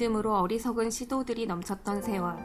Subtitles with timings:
[0.00, 2.38] 믿음으로 어리석은 시도들이 넘쳤던 세월.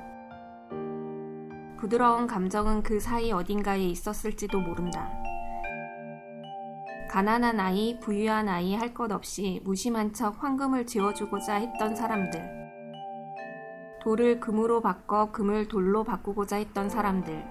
[1.77, 5.09] 부드러운 감정은 그 사이 어딘가에 있었을지도 모른다.
[7.09, 12.41] 가난한 아이, 부유한 아이 할 것 없이 무심한 척 황금을 지어주고자 했던 사람들.
[14.03, 17.41] 돌을 금으로 바꿔 금을 돌로 바꾸고자 했던 사람들.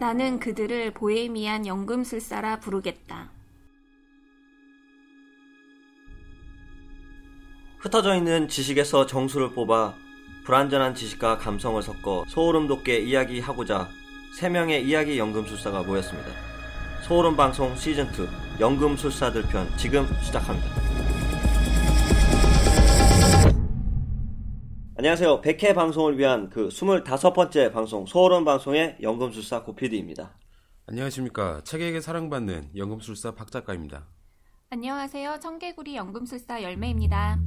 [0.00, 3.21] 나는 그들을 보헤미안 연금술사라 부르겠다.
[7.82, 9.94] 흩어져 있는 지식에서 정수를 뽑아
[10.44, 13.88] 불완전한 지식과 감성을 섞어 소름 돋게 이야기하고자
[14.38, 16.30] 세 명의 이야기 연금술사가 모였습니다.
[17.02, 20.68] 소름 방송 시즌2 연금술사들 편 지금 시작합니다.
[24.96, 25.40] 안녕하세요.
[25.40, 30.38] 100회 방송을 위한 그 25번째 방송 소름 방송의 연금술사 고피디입니다.
[30.86, 31.62] 안녕하십니까.
[31.64, 34.06] 책에게 사랑받는 연금술사 박 작가입니다.
[34.70, 35.40] 안녕하세요.
[35.40, 37.40] 청개구리 연금술사 열매입니다.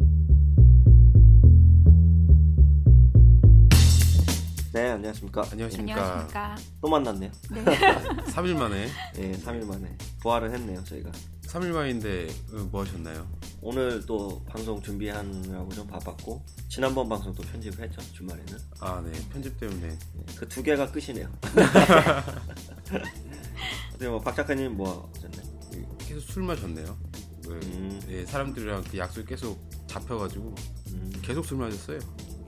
[4.76, 5.42] 네, 안녕하십니까.
[5.54, 6.02] 안녕하십니까.
[6.02, 6.56] 안녕하십니까.
[6.82, 7.32] 또 만났네요.
[7.50, 7.64] 네.
[8.28, 11.10] 3일 만에 예, 3일 만에 부활을 했네요, 저희가.
[11.44, 13.26] 3일 만인데 어, 뭐 하셨나요?
[13.62, 19.14] 오늘 또 방송 준비하느라고 좀 바빴고 지난번 방송도 편집을 했죠 주말에는 아, 네.
[19.32, 19.98] 편집 때문에
[20.38, 21.32] 그두 개가 끝이네요.
[23.94, 25.56] 어떻게 뭐박 작가님 뭐 하셨나요?
[26.00, 26.98] 계속 술 마셨네요.
[27.44, 27.50] 네.
[27.54, 28.02] 음.
[28.10, 30.54] 예, 사람들이랑 그 약속 계속 잡혀가지고
[30.90, 32.00] 음, 계속 술 마셨어요.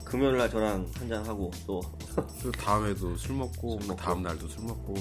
[0.08, 4.02] 금요일 날 저랑 한잔 하고 또이또 다음에도 술 먹고, 술그 먹고.
[4.02, 4.94] 다음 날도 술 먹고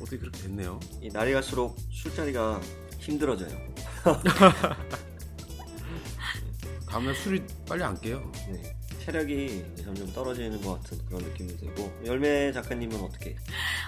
[0.00, 0.80] 어떻게 그렇게 됐네요.
[1.12, 2.60] 날이 갈수록 술자리가
[2.98, 3.56] 힘들어져요.
[6.88, 8.30] 다음 날 술이 빨리 안 깨요.
[8.48, 8.76] 네.
[9.04, 13.34] 체력이 점점 떨어지는 것 같은 그런 느낌이 들고 열매 작가님은 어떻게?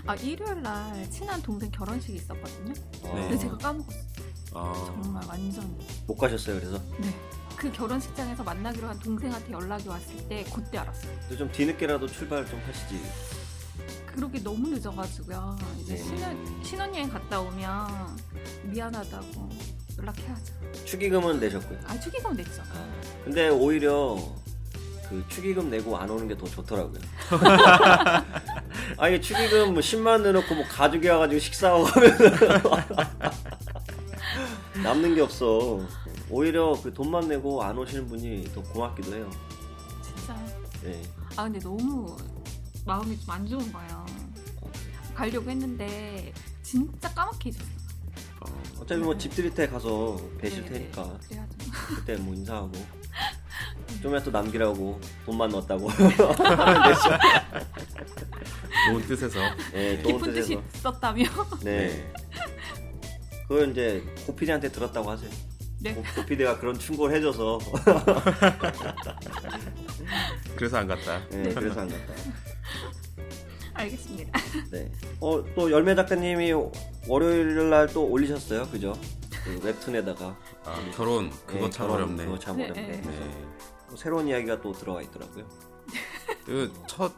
[0.06, 2.73] 아, 일요일 날 친한 동생 결혼식이 있었거든요.
[3.05, 4.03] 어, 근데 제가 까먹었어요.
[4.55, 5.79] 아, 정말 완전.
[6.07, 6.83] 못 가셨어요 그래서?
[6.98, 7.14] 네.
[7.57, 11.13] 그 결혼식장에서 만나기로 한 동생한테 연락이 왔을 때 그때 알았어요.
[11.20, 13.01] 근데 좀 뒤늦게라도 출발 좀 하시지.
[14.07, 15.57] 그러게 너무 늦어가지고요.
[15.81, 16.03] 이제 네.
[16.03, 18.17] 신혼, 신혼여행 갔다 오면
[18.65, 19.48] 미안하다고
[19.98, 20.55] 연락해야죠.
[20.85, 21.79] 축의금은 내셨고요.
[21.87, 22.63] 아, 축의금 냈죠.
[23.25, 24.17] 근데 오히려
[25.09, 27.01] 그 축의금 내고 안 오는 게 더 좋더라고요.
[28.98, 32.19] 아니 축의금 뭐 10만 내놓고 뭐 가족이 와가지고 식사하고 하면
[34.83, 35.81] 남는 게 없어.
[36.34, 39.30] 오히려 그 돈만 내고 안 오시는 분이 더 고맙기도 해요.
[40.02, 40.36] 진짜.
[40.84, 41.00] 예.
[41.36, 42.17] 아, 근데 너무
[42.84, 44.05] 마음이 좀 안 좋은 거예요.
[45.14, 46.33] 가려고 했는데
[46.64, 47.64] 진짜 까맣게 잊었어.
[48.40, 48.46] 어,
[48.80, 51.18] 어차피 뭐 집들이 때 가서 뵈실 네, 테니까 네.
[51.28, 51.56] 그래야죠.
[51.94, 52.73] 그때 뭐 인사하고
[54.02, 55.89] 좀이라 또 남기라고 돈만 넣었다고.
[58.89, 59.39] 좋은 뜻에서
[59.73, 60.62] 네, 좋은 기쁜 뜻이 뜻에서.
[60.78, 61.24] 있었다며.
[61.62, 62.12] 네.
[63.46, 65.30] 그걸 이제 고피디한테 들었다고 하세요.
[65.84, 65.95] 네.
[65.95, 67.58] 고- 고피디가 그런 충고를 해줘서
[70.56, 71.20] 그래서 안 갔다.
[71.28, 72.14] 네, 그래서 안 갔다.
[73.74, 74.40] 알겠습니다.
[74.70, 74.90] 네.
[75.20, 76.52] 어, 또 열매 작가님이
[77.06, 78.94] 월요일 날 또 올리셨어요, 그죠?
[79.44, 80.34] 그 웹툰에다가
[80.64, 82.24] 아, 결혼 그거 네, 참 결혼, 어렵네.
[82.24, 82.86] 그거 참 네, 어렵네.
[82.89, 83.00] 네.
[83.02, 83.46] 네.
[83.90, 85.46] 또 새로운 이야기가 또 들어가 있더라고요.
[86.46, 87.12] 그 첫,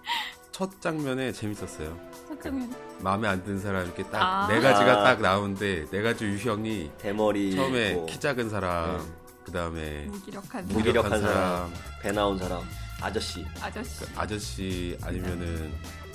[0.50, 1.96] 첫 장면에 재밌었어요.
[2.26, 2.74] 잠깐만.
[3.00, 4.48] 마음에 안 드는 사람 이렇게 딱 아.
[4.48, 5.04] 네 가지가 아.
[5.04, 9.04] 딱 나오는데 네 가지 유형이 대머리 처음에 있고, 키 작은 사람, 네.
[9.44, 12.62] 그 다음에 무기력한 무기력한 무기력한 사람, 사람, 배 나온 사람,
[13.00, 13.44] 아저씨.
[13.60, 15.72] 아저씨 그 아저씨 아니면은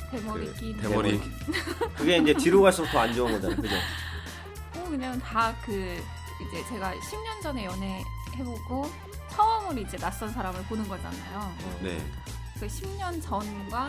[0.09, 1.22] 대머리 그낀 대머리
[1.96, 3.75] 그게 이제 뒤로 갈수록 더 안 좋은 거잖아요, 그죠?
[4.78, 5.72] 어, 그냥 다 그
[6.50, 8.03] 이제 제가 10년 전에 연애
[8.36, 8.90] 해보고
[9.30, 11.53] 처음으로 이제 낯선 사람을 보는 거잖아요.
[11.81, 12.03] 네.
[12.59, 13.88] 그 10년 전과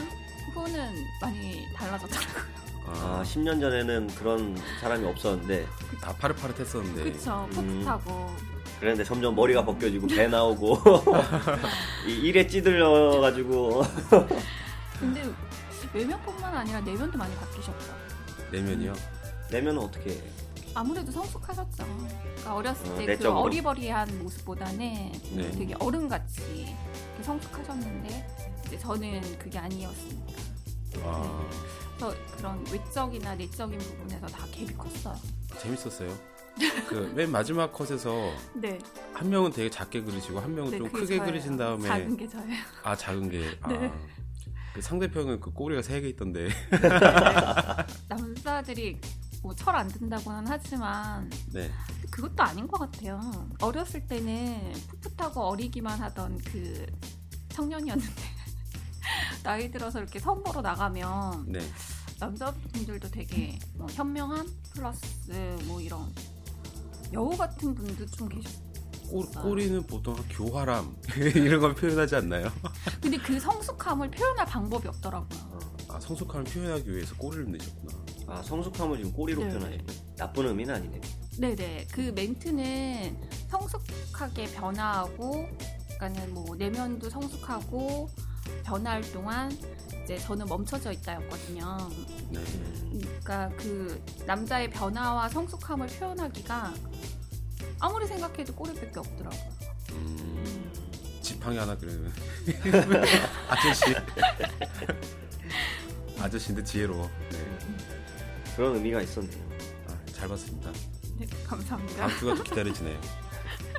[0.54, 2.61] 후는 많이 달라졌더라고요.
[2.94, 5.66] 아, 아, 10년 전에는 그런 사람이 없었는데
[6.00, 7.48] 다 파릇파릇했었는데 그쵸?
[7.56, 7.80] 음.
[7.80, 8.30] 풋풋하고
[8.80, 10.78] 그런데 점점 머리가 벗겨지고 배 나오고
[12.08, 13.82] 이 일에 찌들려 가지고
[14.98, 15.22] 근데
[15.92, 17.94] 외면뿐만 아니라 내면도 많이 바뀌셨죠.
[18.50, 18.94] 내면이요.
[19.50, 20.20] 내면은 어떻게 해?
[20.74, 21.84] 아무래도 성숙하셨죠.
[21.84, 23.40] 그러니까 어렸을 어, 때 그 내적으로?
[23.42, 25.50] 어리버리한 모습보다는 네.
[25.50, 28.26] 되게 어른같이 이렇게 성숙하셨는데
[28.66, 30.32] 이제 저는 그게 아니었으니까.
[31.04, 31.48] 아,
[31.96, 35.16] 그래서 그런 외적이나 내적인 부분에서 다 갭이 컸어요.
[35.60, 36.32] 재밌었어요.
[36.88, 38.12] 그 맨 마지막 컷에서
[38.54, 38.78] 네.
[39.14, 41.24] 한 명은 되게 작게 그리시고 한 명은 네, 좀 크게 저예요.
[41.24, 42.56] 그리신 다음에 작은 게 저예요.
[42.82, 43.68] 아 작은 게 아.
[43.68, 43.92] 네.
[44.74, 46.48] 그 상대편은 그 꼬리가 세 개 있던데
[48.08, 48.98] 남자들이
[49.42, 51.70] 뭐 철 안 든다고는 하지만 네
[52.10, 53.20] 그것도 아닌 것 같아요.
[53.60, 54.72] 어렸을 때는
[55.02, 56.86] 풋풋하고 어리기만 하던 그
[57.50, 58.22] 청년이었는데
[59.42, 61.60] 나이 들어서 이렇게 선보러 나가면 네.
[62.18, 65.00] 남자분들도 되게 뭐 현명한 플러스
[65.64, 66.12] 뭐 이런
[67.12, 68.72] 여우 같은 분도 좀 계셨어요.
[69.10, 72.50] 꼬, 꼬리는 보통 교활함 이런 걸 표현하지 않나요?
[73.02, 75.60] 근데 그 성숙함을 표현할 방법이 없더라고요.
[75.88, 77.92] 아 성숙함을 표현하기 위해서 꼬리를 내셨구나.
[78.28, 79.48] 아 성숙함을 지금 꼬리로 네.
[79.48, 79.84] 표현하시네.
[80.16, 81.00] 나쁜 의미는 아니네.
[81.38, 81.86] 네네.
[81.92, 83.18] 그 멘트는
[83.48, 85.48] 성숙하게 변화하고,
[85.98, 88.08] 그러니까는 뭐 내면도 성숙하고
[88.64, 89.50] 변화할 동안
[90.04, 91.90] 이제 저는 멈춰져 있다였거든요.
[92.30, 92.40] 네.
[92.90, 96.74] 그러니까 그 남자의 변화와 성숙함을 표현하기가
[97.78, 99.52] 아무리 생각해도 꼬리밖에 없더라고요.
[99.92, 100.72] 음,
[101.20, 102.12] 지팡이 하나 그러면
[103.48, 103.94] 아저씨
[106.18, 107.10] 아저씨인데 지혜로워.
[107.30, 107.58] 네.
[108.56, 109.42] 그런 의미가 있었네요.
[109.88, 110.70] 아, 잘 봤습니다.
[111.18, 112.06] 네, 감사합니다.
[112.06, 113.00] 다음 주가 또 기다려지네요.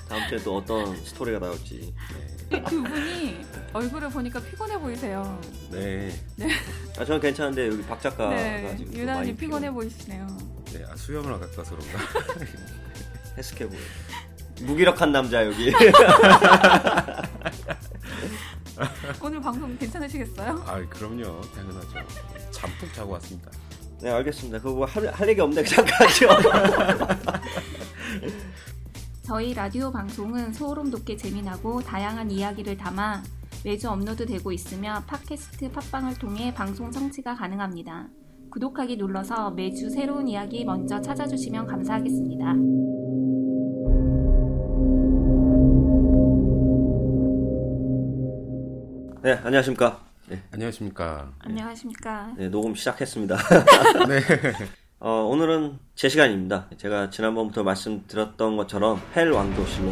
[0.08, 1.94] 다음 주에 또 어떤 스토리가 나올지.
[2.50, 2.64] 네.
[2.66, 5.40] 두 분이 얼굴을 보니까 피곤해 보이세요.
[5.72, 6.12] 네.
[6.98, 10.28] 아 저는 괜찮은데 여기 박 작가가 네, 지금 많이 피곤해 보이시네요.
[10.72, 10.84] 네.
[10.90, 12.00] 아, 수염을 안 와서 그런가?
[13.38, 13.80] 해석해 보여.
[14.62, 15.74] 무기력한 남자 여기.
[19.22, 20.64] 오늘 방송 괜찮으시겠어요?
[20.68, 21.42] 아, 그럼요.
[21.56, 21.96] 당연하죠.
[22.52, 23.50] 잠푹 자고 왔습니다.
[24.02, 24.58] 네 알겠습니다.
[24.60, 26.28] 그거 뭐 할 할 얘기 없는데 그냥 가죠.
[29.26, 33.24] 저희 라디오 방송은 소름 돋게 재미나고 다양한 이야기를 담아
[33.64, 38.10] 매주 업로드되고 있으며 팟캐스트 팟빵을 통해 방송 청취가 가능합니다.
[38.52, 42.54] 구독하기 눌러서 매주 새로운 이야기 먼저 찾아주시면 감사하겠습니다.
[49.22, 50.02] 네 안녕하십니까.
[50.28, 51.32] 네, 안녕하십니까.
[51.40, 52.34] 안녕하십니까.
[52.38, 53.38] 네, 녹음 시작했습니다.
[54.08, 54.83] 네.
[55.00, 56.70] 어, 오늘은 제 시간입니다.
[56.78, 59.92] 제가 지난번부터 말씀드렸던 것처럼 헬 왕조실로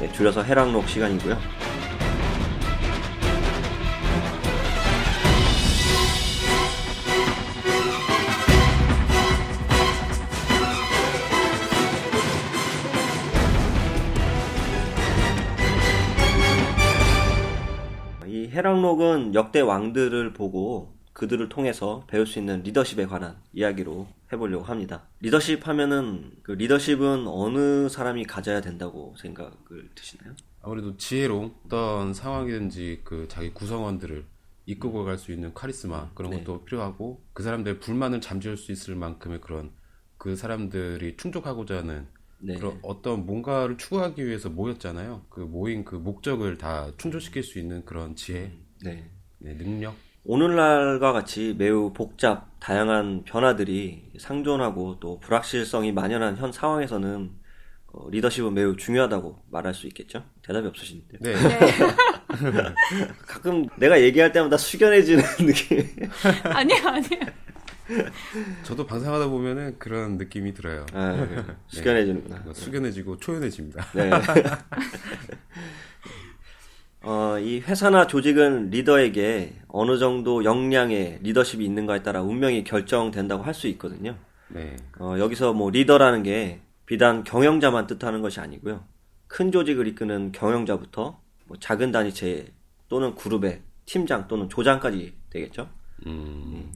[0.00, 1.36] 네, 줄여서 해랑록 시간이고요.
[18.60, 25.04] 해랑록은 역대 왕들을 보고 그들을 통해서 배울 수 있는 리더십에 관한 이야기로 해보려고 합니다.
[25.20, 30.34] 리더십 하면은 그 리더십은 어느 사람이 가져야 된다고 생각을 드시나요?
[30.60, 34.26] 아무래도 지혜로운 어떤 상황이든지 그 자기 구성원들을
[34.66, 36.44] 이끌고 갈 수 있는 카리스마 그런 네.
[36.44, 39.72] 것도 필요하고 그 사람들의 불만을 잠재울 수 있을 만큼의 그런
[40.18, 42.06] 그 사람들이 충족하고자 하는
[42.42, 42.54] 네.
[42.54, 45.22] 그런 어떤 뭔가를 추구하기 위해서 모였잖아요.
[45.28, 48.52] 그 모인 그 목적을 다 충족시킬 수 있는 그런 지혜,
[48.82, 49.10] 네.
[49.38, 49.94] 네, 능력.
[50.24, 57.30] 오늘날과 같이 매우 복잡, 다양한 변화들이 상존하고 또 불확실성이 만연한 현 상황에서는
[57.92, 60.24] 어, 리더십은 매우 중요하다고 말할 수 있겠죠?
[60.42, 61.18] 대답이 없으신데.
[61.20, 61.34] 네,
[63.26, 65.84] 가끔 내가 얘기할 때마다 숙연해지는 느낌.
[66.44, 67.20] 아니요, 아니요.
[68.62, 70.86] 저도 방송하다 보면은 그런 느낌이 들어요.
[70.92, 71.42] 아, 네.
[71.68, 72.40] 숙연해지는구나.
[72.44, 73.84] 뭐 숙연해지고 초연해집니다.
[73.94, 74.10] 네.
[77.02, 83.68] 어, 이 회사나 조직은 리더에게 어느 정도 역량의 리더십이 있는가에 따라 운명이 결정된다고 할 수
[83.68, 84.16] 있거든요.
[84.48, 88.84] 네, 어, 여기서 뭐 리더라는 게 비단 경영자만 뜻하는 것이 아니고요.
[89.28, 92.52] 큰 조직을 이끄는 경영자부터 뭐 작은 단위체
[92.88, 95.68] 또는 그룹의 팀장 또는 조장까지 되겠죠.
[96.06, 96.70] 음,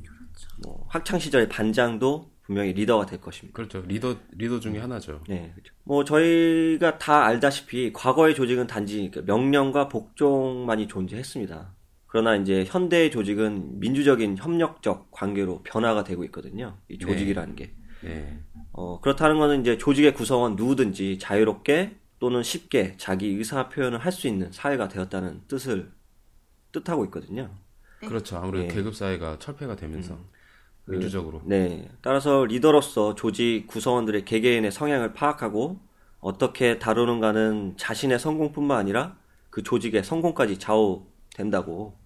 [0.62, 3.57] 뭐 학창 시절의 반장도 분명히 리더가 될 것입니다.
[3.57, 3.81] 그렇죠.
[3.87, 5.23] 리더 리더 중에 하나죠.
[5.29, 5.75] 네, 그렇죠.
[5.85, 11.75] 뭐 저희가 다 알다시피 과거의 조직은 단지 그 명령과 복종만이 존재했습니다.
[12.07, 16.76] 그러나 이제 현대의 조직은 민주적인 협력적 관계로 변화가 되고 있거든요.
[16.88, 17.75] 이 조직이라는 게.
[18.03, 18.38] 네,
[18.73, 24.29] 어, 그렇다는 것은 이제 조직의 구성원 누구든지 자유롭게 또는 쉽게 자기 의사 표현을 할 수
[24.29, 25.91] 있는 사회가 되었다는 뜻을
[26.73, 27.50] 뜻하고 있거든요.
[28.06, 28.37] 그렇죠.
[28.38, 28.75] 아무래도 네.
[28.75, 30.18] 계급 사회가 철폐가 되면서
[30.87, 31.40] 민주적으로.
[31.44, 31.88] 네.
[32.02, 35.78] 따라서 리더로서 조직 구성원들의 개개인의 성향을 파악하고
[36.20, 39.16] 어떻게 다루는가는 자신의 성공뿐만 아니라
[39.50, 41.96] 그 조직의 성공까지 좌우된다고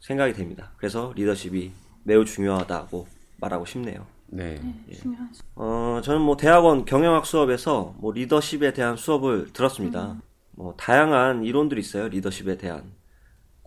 [0.00, 0.72] 생각이 됩니다.
[0.76, 1.70] 그래서 리더십이
[2.04, 3.06] 매우 중요하다고
[3.38, 4.06] 말하고 싶네요.
[4.26, 4.60] 네,
[4.90, 5.42] 중요하죠.
[5.54, 10.16] 어, 저는 뭐 대학원 경영학 수업에서 뭐 리더십에 대한 수업을 들었습니다.
[10.52, 12.08] 뭐 다양한 이론들이 있어요.
[12.08, 12.92] 리더십에 대한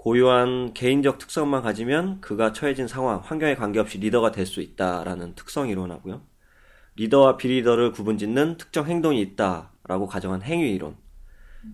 [0.05, 6.21] 고유한 개인적 특성만 가지면 그가 처해진 상황, 환경에 관계없이 리더가 될 수 있다라는 특성 이론하고요.
[6.95, 10.95] 리더와 비리더를 구분짓는 특정 행동이 있다라고 가정한 행위 이론.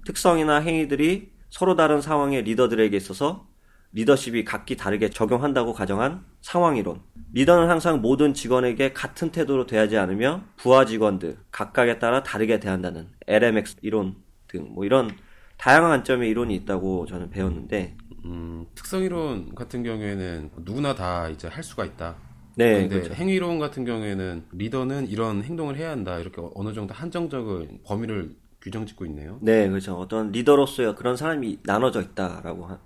[0.06, 3.50] 특성이나 행위들이 서로 다른 상황의 리더들에게 있어서
[3.92, 7.02] 리더십이 각기 다르게 적용한다고 가정한 상황 이론.
[7.34, 13.80] 리더는 항상 모든 직원에게 같은 태도로 대하지 않으며 부하 직원들 각각에 따라 다르게 대한다는 LMX
[13.82, 14.16] 이론
[14.48, 15.12] 등 뭐 이런
[15.58, 21.64] 다양한 관점의 이론이 있다고 저는 배웠는데 음, 특성 이론 같은 경우에는 누구나 다 이제 할
[21.64, 22.16] 수가 있다.
[22.56, 23.14] 네, 근데 그렇죠.
[23.14, 26.20] 행위론 같은 경우에는 리더는 이런 행동을 해야 한다.
[26.20, 29.40] 이렇게 어느 정도 한정적인 범위를 규정 짓고 있네요.
[29.42, 29.96] 네, 그렇죠.
[29.96, 32.80] 어떤 리더로서의 그런 사람이 나눠져 있다라고 하,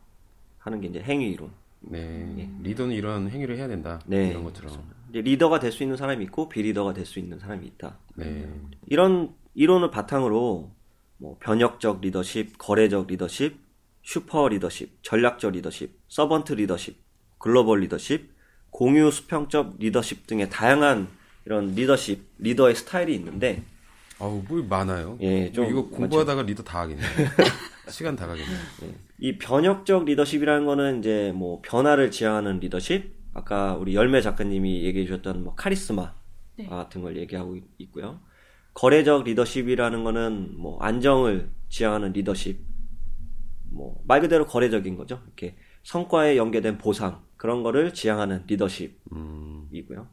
[0.60, 1.50] 하는 게 이제 행위론.
[1.82, 2.50] 네.
[2.63, 4.00] 리더는 이런 행위를 해야 된다.
[4.06, 4.72] 네, 이런 것처럼.
[5.10, 7.98] 이제 리더가 될 수 있는 사람이 있고 비리더가 될 수 있는 사람이 있다.
[8.15, 8.48] 네.
[8.88, 10.72] 이런 이론을 바탕으로
[11.18, 13.64] 뭐 변혁적 리더십, 거래적 리더십,
[14.09, 16.95] 슈퍼 리더십, 전략적 리더십, servant 리더십,
[17.39, 18.29] 글로벌 리더십,
[18.69, 21.07] 공유 수평적 리더십 등의 다양한
[21.45, 23.63] 이런 리더십, 리더의 스타일이 있는데
[24.19, 25.17] 아우, 뭐 많아요.
[25.21, 27.07] 예, 좀 이거 공부하다가 리더 다 하겠네요.
[27.89, 28.57] 시간 다 가겠네요.
[29.19, 35.43] 이 변혁적 리더십이라는 거는 이제 뭐 변화를 지향하는 리더십, 아까 우리 열매 작가님이 얘기해 주셨던
[35.43, 36.13] 뭐 카리스마
[36.57, 36.67] 네.
[36.67, 38.19] 같은 걸 얘기하고 있- 있고요.
[38.75, 42.59] 거래적 리더십이라는 거는 뭐 안정을 지향하는 리더십,
[43.75, 45.22] 뭐 말 그대로 거래적인 거죠.
[45.25, 50.08] 이렇게 성과에 연계된 보상 그런 거를 지향하는 리더십이고요.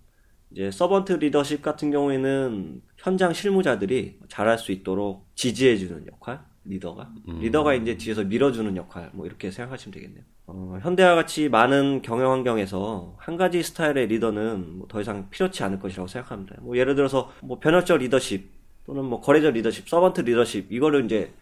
[0.50, 7.96] 이제 서번트 리더십 같은 경우에는 현장 실무자들이 잘할 수 있도록 지지해주는 역할, 리더가 리더가 이제
[7.96, 10.24] 뒤에서 밀어주는 역할, 뭐 이렇게 생각하시면 되겠네요.
[10.46, 15.78] 어, 현대와 같이 많은 경영 환경에서 한 가지 스타일의 리더는 뭐 더 이상 필요치 않을
[15.78, 16.56] 것이라고 생각합니다.
[16.60, 18.50] 뭐 예를 들어서 뭐 변혁적 리더십
[18.84, 21.32] 또는 뭐 거래적 리더십, 서번트 리더십 이거를 이제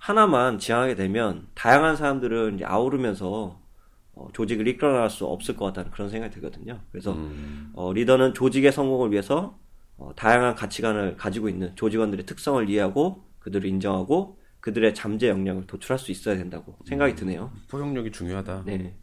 [0.00, 3.60] 하나만 지향하게 되면 다양한 사람들을 이제 아우르면서
[4.14, 6.80] 어, 조직을 이끌어 나갈 수 없을 것 같다는 그런 생각이 들거든요.
[6.90, 7.16] 그래서
[7.74, 9.58] 어, 리더는 조직의 성공을 위해서
[9.98, 16.10] 어, 다양한 가치관을 가지고 있는 조직원들의 특성을 이해하고 그들을 인정하고 그들의 잠재 역량을 도출할 수
[16.10, 17.52] 있어야 된다고 생각이 드네요.
[17.68, 18.64] 포용력이 중요하다.
[18.64, 18.96] 네.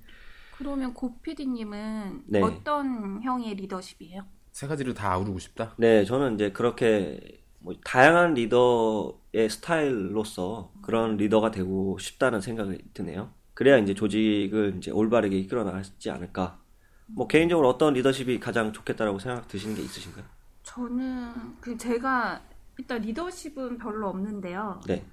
[0.57, 2.41] 그러면 고피디님은 네.
[2.41, 4.23] 어떤 형의 리더십이에요?
[4.51, 5.75] 세 가지를 다 아우르고 싶다.
[5.77, 7.19] 네, 저는 이제 그렇게
[7.59, 9.19] 뭐 다양한 리더의
[9.49, 13.31] 스타일로서 그런 리더가 되고 싶다는 생각이 드네요.
[13.53, 16.59] 그래야 이제 조직을 이제 올바르게 이끌어 나가지 않을까.
[17.07, 20.25] 뭐 개인적으로 어떤 리더십이 가장 좋겠다라고 생각 드시는 게 있으신가요?
[20.63, 22.41] 저는 그 제가
[22.77, 24.81] 일단 리더십은 별로 없는데요.
[24.87, 25.05] 네.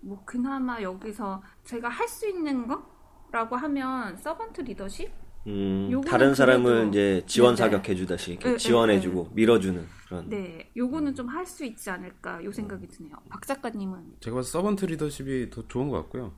[0.00, 5.10] 뭐 그나마 여기서 제가 할 수 있는 거라고 하면 서번트 리더십?
[5.46, 7.56] 음, 다른 사람을 그래도- 이제 지원.
[7.56, 10.28] 사격해 주다시 이렇게 네, 지원해 주고 밀어주는 그런.
[10.28, 13.14] 네, 요거는 좀 할 수 있지 않을까 요 생각이 드네요.
[13.28, 16.32] 박 작가님은 제가 봐서 서번트 리더십이 더 좋은 것 같고요.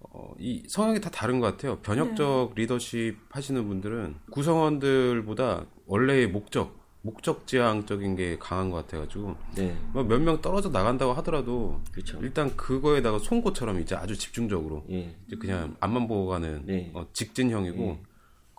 [0.00, 1.78] 어, 이 성향이 다 다른 것 같아요.
[1.80, 10.40] 변혁적 리더십 하시는 분들은 구성원들보다 원래의 목적, 목적 지향적인 게 강한 것 같아가지고 네, 몇명
[10.40, 12.18] 떨어져 나간다고 하더라도 그렇죠.
[12.22, 16.90] 일단 그거에다가 송곳처럼 이제 아주 집중적으로 예, 이제 그냥 앞만 보고 가는 네.
[16.94, 17.98] 어, 직진형이고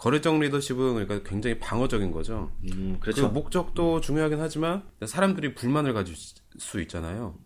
[0.01, 2.51] 거래적 리더십은 그러니까 굉장히 방어적인 거죠.
[2.63, 3.29] 음, 그 그렇죠.
[3.29, 6.15] 목적도 중요하긴 하지만 사람들이 불만을 가질
[6.57, 7.37] 수 있잖아요.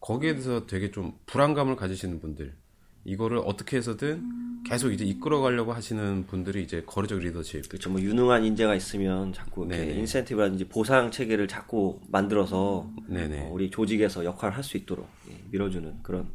[0.00, 2.54] 거기에 대해서 되게 좀 불안감을 가지시는 분들
[3.04, 7.68] 이거를 어떻게 해서든 계속 이제 이끌어 가려고 하시는 분들이 이제 거래적 리더십.
[7.68, 7.90] 그렇죠.
[7.90, 9.68] 뭐 유능한 인재가 있으면 자꾸.
[9.70, 13.48] 인센티브라든지 보상 체계를 자꾸 만들어서 네네.
[13.48, 16.30] 어, 우리 조직에서 역할을 할 수 있도록 예, 밀어주는 그런.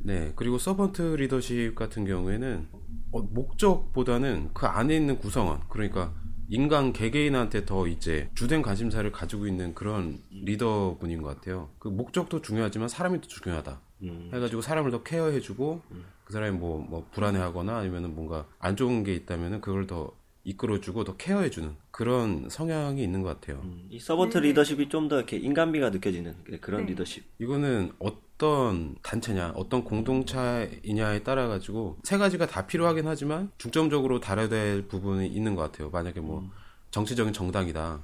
[0.00, 0.32] 네.
[0.34, 2.82] 그리고 서번트 리더십 같은 경우에는 어,
[3.20, 6.12] 목적보다는 그 안에 있는 구성원, 그러니까
[6.48, 11.70] 인간 개개인한테 더 이제 주된 관심사를 가지고 있는 그런 리더분인 것 같아요.
[11.78, 13.80] 그 목적도 중요하지만 사람이 더 중요하다.
[14.02, 15.82] 음, 해가지고 사람을 더 케어해주고
[16.24, 20.12] 그 사람이 뭐, 뭐 불안해하거나 아니면은 뭔가 안 좋은 게 있다면은 그걸 더
[20.44, 23.60] 이끌어주고 더 케어해주는 그런 성향이 있는 것 같아요.
[23.62, 26.90] 음, 이 서번트 리더십이 좀 더 이렇게 인간미가 느껴지는 그런 네.
[26.92, 27.24] 리더십.
[27.38, 28.08] 이거는 어
[28.42, 35.28] 떤 단체냐, 어떤 공동체이냐에 따라 가지고 세 가지가 다 필요하긴 하지만 중점적으로 다뤄야 될 부분이
[35.28, 35.90] 있는 것 같아요.
[35.90, 36.50] 만약에 뭐
[36.90, 38.00] 정치적인 정당이다.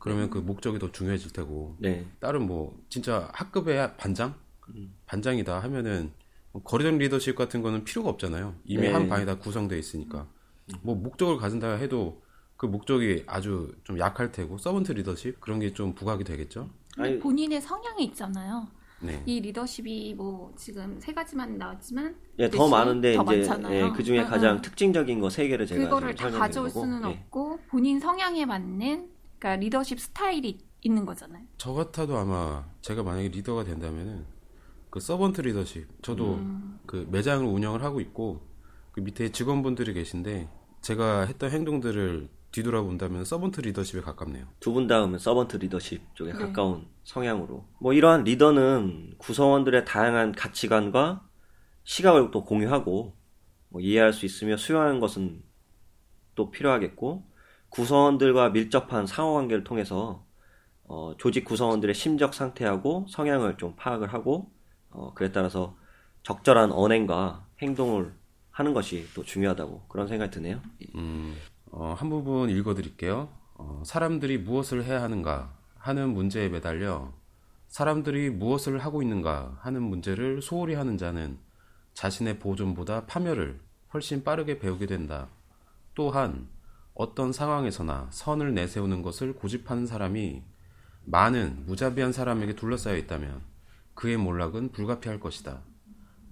[0.00, 4.34] 그러면 그 목적이 더 중요해질 테고 네, 다른 뭐 진짜 학급의 반장,
[5.06, 6.10] 반장이다 하면은
[6.50, 8.56] 뭐 거래적 리더십 같은 거는 필요가 없잖아요.
[8.64, 8.92] 이미 네.
[8.92, 10.26] 한 반이 다 구성돼 있으니까
[10.82, 12.20] 뭐 목적을 가진다 해도
[12.56, 16.70] 그 목적이 아주 좀 약할 테고 서번트 리더십 그런 게 좀 부각이 되겠죠.
[16.98, 18.66] 아니, 본인의 성향이 있잖아요.
[19.00, 19.22] 네.
[19.26, 23.48] 이 리더십이 뭐 지금 세 가지만 나왔지만 예, 더 많은데 더 이제.
[23.70, 24.62] 예, 그 중에 응, 가장 응.
[24.62, 27.12] 특징적인 거 세 개를 제가 그거를 다 가져올 거고, 수는 예.
[27.12, 31.44] 없고 본인 성향에 맞는 그러니까 리더십 스타일이 있는 거잖아요.
[31.58, 34.24] 저 같아도 아마 제가 만약에 리더가 된다면은
[34.88, 36.40] 그 서번트 리더십 저도
[36.86, 38.40] 그 매장을 운영을 하고 있고
[38.92, 40.48] 그 밑에 직원분들이 계신데
[40.80, 44.46] 제가 했던 행동들을 뒤돌아본다면 서번트 리더십에 가깝네요.
[44.60, 46.38] 두 분 다음은 서번트 리더십 쪽에 네.
[46.38, 47.66] 가까운 성향으로.
[47.80, 51.26] 뭐 이러한 리더는 구성원들의 다양한 가치관과
[51.84, 53.14] 시각을 또 공유하고
[53.68, 55.42] 뭐 이해할 수 있으며 수용하는 것은
[56.34, 57.24] 또 필요하겠고
[57.68, 60.24] 구성원들과 밀접한 상호관계를 통해서
[60.84, 64.50] 어, 조직 구성원들의 심적 상태하고 성향을 좀 파악을 하고
[64.90, 65.76] 어, 그에 따라서
[66.22, 68.14] 적절한 언행과 행동을
[68.50, 70.60] 하는 것이 또 중요하다고 그런 생각이 드네요.
[70.94, 71.36] 음,
[71.78, 73.28] 어, 한 부분 읽어드릴게요.
[73.56, 77.12] 어, 사람들이 무엇을 해야 하는가 하는 문제에 매달려
[77.68, 81.38] 사람들이 무엇을 하고 있는가 하는 문제를 소홀히 하는 자는
[81.92, 83.60] 자신의 보존보다 파멸을
[83.92, 85.28] 훨씬 빠르게 배우게 된다.
[85.94, 86.48] 또한
[86.94, 90.42] 어떤 상황에서나 선을 내세우는 것을 고집하는 사람이
[91.04, 93.42] 많은 무자비한 사람에게 둘러싸여 있다면
[93.92, 95.60] 그의 몰락은 불가피할 것이다.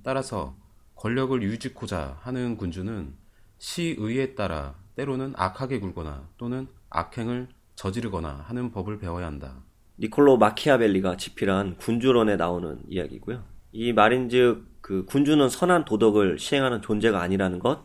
[0.02, 0.56] 따라서
[0.94, 3.14] 권력을 유지코자 하는 군주는
[3.58, 9.56] 시의에 따라 때로는 악하게 굴거나 또는 악행을 저지르거나 하는 법을 배워야 한다.
[9.98, 13.42] 니콜로 마키아벨리가 집필한 군주론에 나오는 이야기고요.
[13.72, 17.84] 이 말인즉 그 군주는 선한 도덕을 시행하는 존재가 아니라는 것,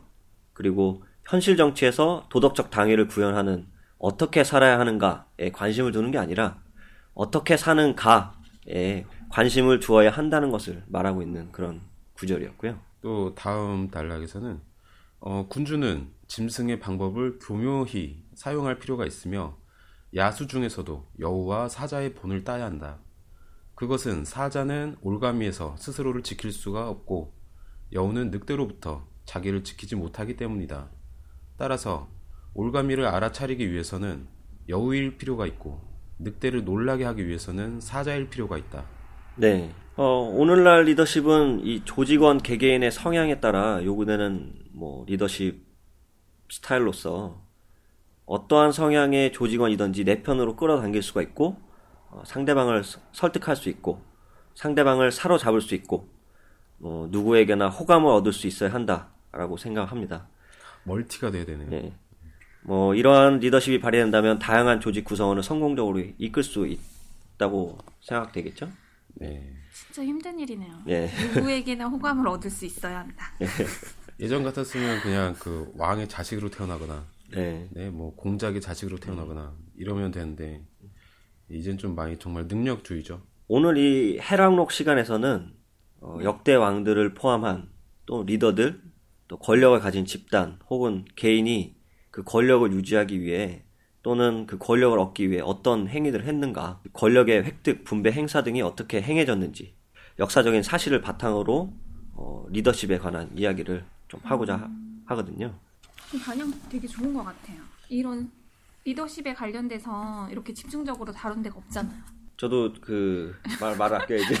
[0.52, 3.66] 그리고 현실 정치에서 도덕적 당위를 구현하는
[3.98, 6.60] 어떻게 살아야 하는가에 관심을 두는 게 아니라
[7.14, 11.80] 어떻게 사는가에 관심을 두어야 한다는 것을 말하고 있는 그런
[12.14, 12.78] 구절이었고요.
[13.02, 14.60] 또 다음 단락에서는
[15.20, 19.56] 어, 군주는 짐승의 방법을 교묘히 사용할 필요가 있으며
[20.14, 23.00] 야수 중에서도 여우와 사자의 본을 따야 한다.
[23.74, 27.34] 그것은 사자는 올가미에서 스스로를 지킬 수가 없고
[27.92, 30.88] 여우는 늑대로부터 자기를 지키지 못하기 때문이다.
[31.58, 32.08] 따라서
[32.54, 34.28] 올가미를 알아차리기 위해서는
[34.68, 35.80] 여우일 필요가 있고
[36.20, 38.84] 늑대를 놀라게 하기 위해서는 사자일 필요가 있다.
[39.34, 39.74] 네.
[39.96, 45.69] 어, 오늘날 리더십은 이 조직원 개개인의 성향에 따라 요구되는 뭐 리더십
[46.50, 47.40] 스타일로서
[48.26, 51.56] 어떠한 성향의 조직원이든지 내 편으로 끌어당길 수가 있고
[52.10, 54.02] 어, 상대방을 서- 설득할 수 있고
[54.54, 56.08] 상대방을 사로잡을 수 있고
[56.80, 60.26] 어, 누구에게나 호감을 얻을 수 있어야 한다라고 생각합니다.
[60.84, 61.68] 멀티가 돼야 되네요.
[61.72, 61.92] 예.
[62.62, 66.66] 뭐 이러한 리더십이 발휘된다면 다양한 조직 구성원을 성공적으로 이끌 수
[67.36, 68.68] 있다고 생각되겠죠?
[69.14, 69.56] 네.
[69.72, 70.70] 진짜 힘든 일이네요.
[70.88, 71.10] 예.
[71.34, 73.26] 누구에게나 호감을 얻을 수 있어야 한다.
[73.40, 73.46] 예
[74.28, 77.68] 전 같았으면 그냥 그 왕의 자식으로 태어나거나 네.
[77.70, 80.62] 네, 뭐 공작의 자식으로 태어나거나 이러면 되는데
[81.48, 83.22] 이젠 좀 많이 정말 능력주의죠.
[83.48, 85.52] 오늘 이 해랑록 시간에서는
[86.00, 87.68] 어, 역대 왕들을 포함한
[88.06, 88.80] 또 리더들,
[89.28, 91.76] 또 권력을 가진 집단 혹은 개인이
[92.10, 93.64] 그 권력을 유지하기 위해
[94.02, 99.76] 또는 그 권력을 얻기 위해 어떤 행위들을 했는가, 권력의 획득, 분배, 행사 등이 어떻게 행해졌는지
[100.18, 101.72] 역사적인 사실을 바탕으로
[102.14, 104.68] 어, 리더십에 관한 이야기를 좀 하고자 하-
[105.06, 105.54] 하거든요.
[106.24, 107.58] 반영 되게 좋은 것 같아요.
[107.88, 108.30] 이런
[108.84, 112.00] 리더십에 관련돼서 이렇게 집중적으로 다룬 데가 없잖아요.
[112.36, 114.34] 저도 그 말 말을 아껴야지.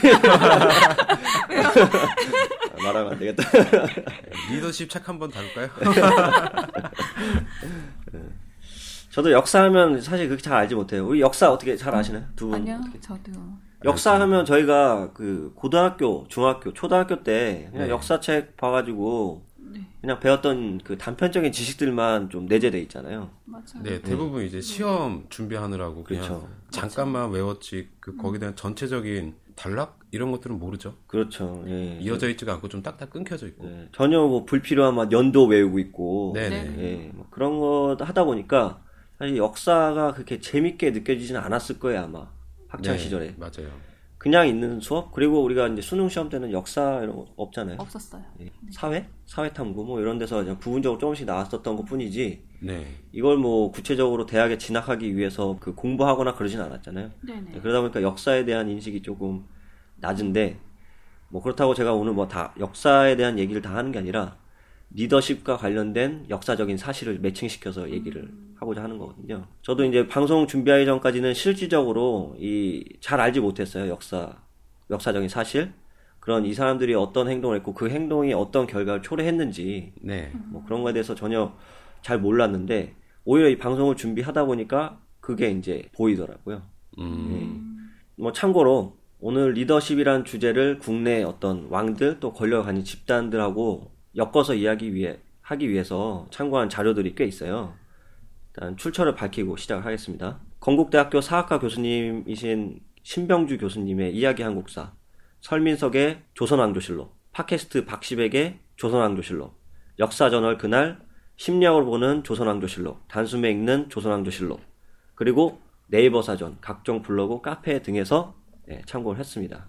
[2.82, 3.42] 말하면 안 되겠다.
[4.50, 5.68] 리더십 책 한번 다룰까요?
[9.10, 11.06] 저도 역사하면 사실 그렇게 잘 알지 못해요.
[11.06, 12.24] 우리 역사 어떻게 잘 아시나요?
[12.36, 12.54] 두 분?
[12.56, 13.00] 아니요, 어떻게?
[13.00, 13.32] 저도.
[13.84, 17.92] 역사하면 저희가 그 고등학교, 중학교, 초등학교 때 그냥 네.
[17.92, 23.30] 역사책 봐가지고 네, 그냥 배웠던 그 단편적인 지식들만 좀 내재돼 있잖아요.
[23.44, 23.82] 맞아요.
[23.82, 26.50] 네, 대부분 이제 시험 준비하느라고 그냥 그렇죠.
[26.70, 30.96] 잠깐만 외웠지 그 거기에 대한 전체적인 단락 이런 것들은 모르죠.
[31.06, 31.62] 그렇죠.
[31.68, 31.98] 예.
[32.00, 33.66] 이어져 있지가 않고 좀 딱딱 끊겨져 있고.
[33.66, 33.88] 예.
[33.92, 36.64] 전혀 뭐 불필요한 막 연도 외우고 있고 네네.
[36.64, 36.82] 네.
[36.82, 38.82] 예, 뭐 그런 거 하다 보니까
[39.18, 42.30] 사실 역사가 그렇게 재밌게 느껴지지는 않았을 거예요 아마
[42.68, 43.89] 학창 네, 시절에 맞아요.
[44.20, 47.76] 그냥 있는 수업 그리고 우리가 이제 수능 시험 때는 역사 이런 거 없잖아요.
[47.80, 48.22] 없었어요.
[48.42, 48.50] 예.
[48.70, 52.86] 사회, 사회 탐구 뭐 이런 데서 그냥 부분적으로 조금씩 나왔었던 것뿐이지 네.
[53.12, 57.10] 이걸 뭐 구체적으로 대학에 진학하기 위해서 그 공부하거나 그러진 않았잖아요.
[57.22, 57.52] 네네.
[57.54, 59.46] 예, 그러다 보니까 역사에 대한 인식이 조금
[59.96, 60.58] 낮은데
[61.30, 64.36] 뭐 그렇다고 제가 오늘 뭐 다 역사에 대한 얘기를 다 하는 게 아니라
[64.92, 69.46] 리더십과 관련된 역사적인 사실을 매칭시켜서 얘기를 하고자 하는 거거든요.
[69.62, 73.88] 저도 이제 방송 준비하기 전까지는 실질적으로 이 잘 알지 못했어요.
[73.88, 74.36] 역사
[74.90, 75.72] 역사적인 사실
[76.18, 80.32] 그런 이 사람들이 어떤 행동을 했고 그 행동이 어떤 결과를 초래했는지 네.
[80.48, 81.56] 뭐 그런 거에 대해서 전혀
[82.02, 86.62] 잘 몰랐는데 오히려 이 방송을 준비하다 보니까 그게 이제 보이더라고요.
[86.98, 87.90] 음.
[88.16, 95.18] 뭐 참고로 오늘 리더십이란 주제를 국내 어떤 왕들 또 권력을 가진 집단들하고 엮어서 이야기 위해
[95.42, 97.74] 하기 위해서 참고한 자료들이 꽤 있어요.
[98.48, 100.40] 일단 출처를 밝히고 시작을 하겠습니다.
[100.60, 104.92] 건국대학교 사학과 교수님이신 신병주 교수님의 이야기 한국사,
[105.40, 109.58] 설민석의 조선왕조실록, 팟캐스트 박시백의 조선왕조실록,
[109.98, 111.00] 역사저널 그날,
[111.36, 114.60] 심리학을 보는 조선왕조실록, 단숨에 읽는 조선왕조실록,
[115.14, 119.68] 그리고 네이버 사전, 각종 블로그, 카페 등에서 예, 참고를 했습니다.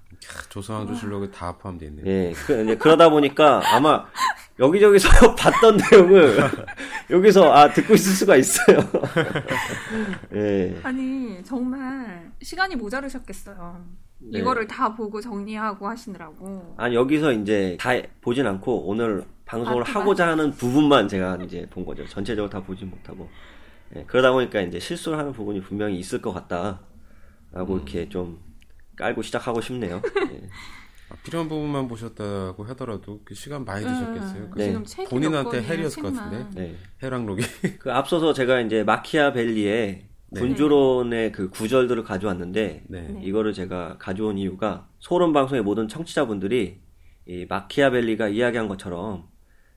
[0.50, 2.06] 조선왕조실록에 다 포함되어 있네요.
[2.06, 4.06] 예, 그, 이제 그러다 보니까 아마
[4.60, 6.38] 여기저기서 봤던 내용을
[7.10, 8.78] 여기서 아 듣고 있을 수가 있어요.
[10.36, 13.84] 예, 아니 정말 시간이 모자르셨겠어요.
[14.20, 14.40] 네.
[14.40, 16.76] 이거를 다 보고 정리하고 하시느라고.
[16.78, 21.66] 아니 여기서 이제 다 보진 않고 오늘 방송을 아, 또 하고자 하는 부분만 제가 이제
[21.72, 22.06] 본 거죠.
[22.06, 23.30] 전체적으로 다 보진 못하고
[23.96, 28.40] 예, 그러다 보니까 이제 실수를 하는 부분이 분명히 있을 것 같다라고 이렇게 좀
[29.02, 30.00] 깔고 시작하고 싶네요.
[30.32, 30.42] 예.
[31.10, 34.50] 아, 필요한 부분만 보셨다고 하더라도 그 시간 많이 드셨겠어요.
[34.52, 34.66] 그 네.
[34.68, 36.14] 지금 책이 본인한테 헬이었을 것.
[36.14, 36.76] 같은데 네.
[37.02, 37.44] 해랑록이
[37.80, 43.20] 그 앞서서 제가 이제 마키아벨리의 군주론의 그 구절들을 가져왔는데 네.
[43.22, 46.80] 이거를 제가 가져온 이유가 소론 방송의 모든 청취자분들이
[47.26, 49.28] 이 마키아벨리가 이야기한 것처럼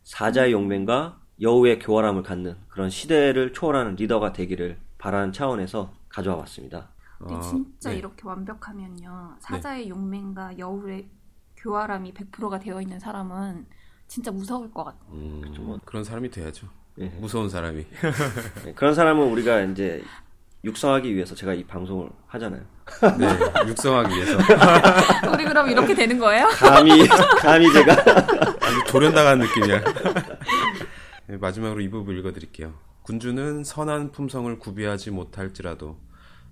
[0.05, 6.94] 사자의 용맹과 여우의 교활함을 갖는 그런 시대를 초월하는 리더가 되기를 바라는 차원에서 가져와 봤습니다.
[7.25, 7.97] 근데 아, 진짜 네.
[7.97, 9.37] 이렇게 완벽하면요.
[9.41, 11.09] 사자의 용맹과 여우의
[11.57, 13.67] 교활함이 100%가 되어 있는 사람은
[14.07, 15.11] 진짜 무서울 것 같아요.
[15.13, 15.79] 음, 뭐.
[15.87, 16.69] 그런 사람이 돼야죠.
[16.99, 17.07] 예.
[17.19, 17.87] 무서운 사람이.
[18.65, 20.05] 네, 그런 사람은 우리가 이제
[20.65, 22.63] 육성하기 위해서 제가 이 방송을 하잖아요.
[23.19, 24.39] 네, 육성하기 위해서
[25.33, 26.49] 우리 그럼 이렇게 되는 거예요?
[26.49, 27.93] 감히 감히 제가
[28.61, 29.83] 아주 조련당한 느낌이야.
[31.27, 32.75] 네, 마지막으로 이 부분 읽어드릴게요.
[33.03, 35.99] 군주는 선한 품성을 구비하지 못할지라도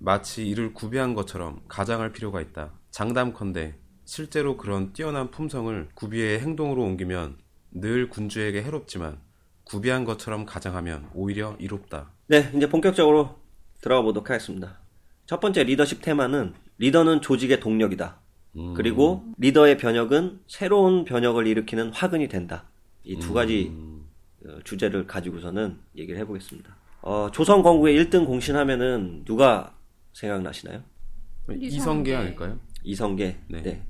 [0.04, 2.72] 마치 이를 구비한 것처럼 가장할 필요가 있다.
[2.90, 7.36] 장담컨대 실제로 그런 뛰어난 품성을 구비해 행동으로 옮기면
[7.70, 9.18] 늘 군주에게 해롭지만
[9.64, 12.10] 구비한 것처럼 가장하면 오히려 이롭다.
[12.26, 13.36] 네, 이제 본격적으로
[13.80, 14.78] 들어가 보도록 하겠습니다.
[15.26, 18.18] 첫 번째 리더십 테마는 리더는 조직의 동력이다.
[18.56, 22.64] 음, 그리고 리더의 변혁은 새로운 변혁을 일으키는 화근이 된다.
[23.04, 24.04] 이 두 가지 음,
[24.46, 26.76] 어, 주제를 가지고서는 얘기를 해보겠습니다.
[27.02, 29.74] 어, 조선 건국의 1등 공신하면은 누가
[30.12, 30.82] 생각나시나요?
[31.58, 32.58] 이성계 아닐까요?
[32.84, 33.36] 이성계.
[33.48, 33.62] 네.
[33.62, 33.86] 네.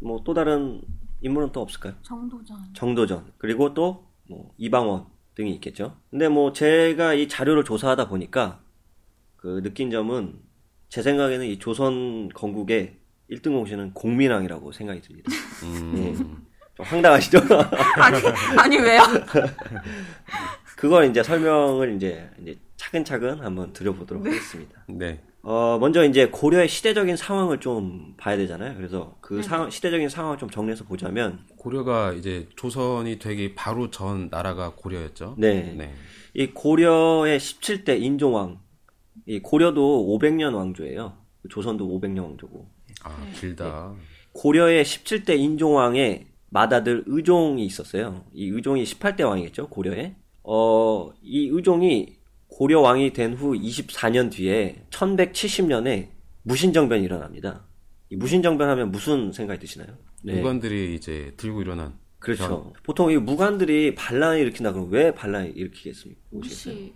[0.00, 0.80] 뭐 또 다른
[1.22, 1.94] 인물은 또 없을까요?
[2.02, 2.56] 정도전.
[2.74, 5.06] 정도전 그리고 또 뭐 이방원
[5.36, 5.96] 등이 있겠죠.
[6.10, 8.60] 근데 뭐 제가 이 자료를 조사하다 보니까
[9.36, 10.40] 그 느낀 점은
[10.88, 12.96] 제 생각에는 이 조선 건국의
[13.30, 15.30] 1등 공신은 공민왕이라고 생각이 듭니다.
[15.62, 16.14] 음, 예.
[16.16, 17.38] 좀 황당하시죠?
[18.02, 18.18] 아니,
[18.58, 19.02] 아니 왜요?
[20.76, 24.84] 그걸 이제 설명을 이제 이제 차근차근 한번 드려보도록 하겠습니다.
[24.88, 25.22] 네.
[25.48, 28.74] 어, 먼저 이제 고려의 시대적인 상황을 좀 봐야 되잖아요.
[28.76, 34.72] 그래서 그 상황, 시대적인 상황을 좀 정리해서 보자면, 고려가 이제 조선이 되기 바로 전 나라가
[34.74, 35.36] 고려였죠.
[35.38, 35.72] 네.
[35.78, 35.94] 네.
[36.34, 38.58] 이 고려의 17대 인종왕,
[39.26, 41.16] 이 고려도 500년 왕조예요.
[41.48, 42.66] 조선도 500년 왕조고.
[43.04, 43.94] 아 길다.
[44.32, 48.24] 고려의 17대 인종왕의 맏아들 의종이 있었어요.
[48.32, 50.16] 이 의종이 18대 왕이겠죠, 고려에.
[50.42, 52.15] 어, 이 의종이
[52.56, 56.08] 고려 왕이 된 후 24년 뒤에 1170년에
[56.42, 57.66] 무신정변이 일어납니다.
[58.08, 59.88] 이 무신정변 하면 무슨 생각이 드시나요?
[60.24, 60.36] 네.
[60.36, 62.72] 무관들이 이제 들고 일어난 그렇죠.
[62.82, 66.18] 보통 이 무관들이 반란을 일으킨다 그러면 왜 반란을 일으키겠습니까?
[66.30, 66.94] 무시,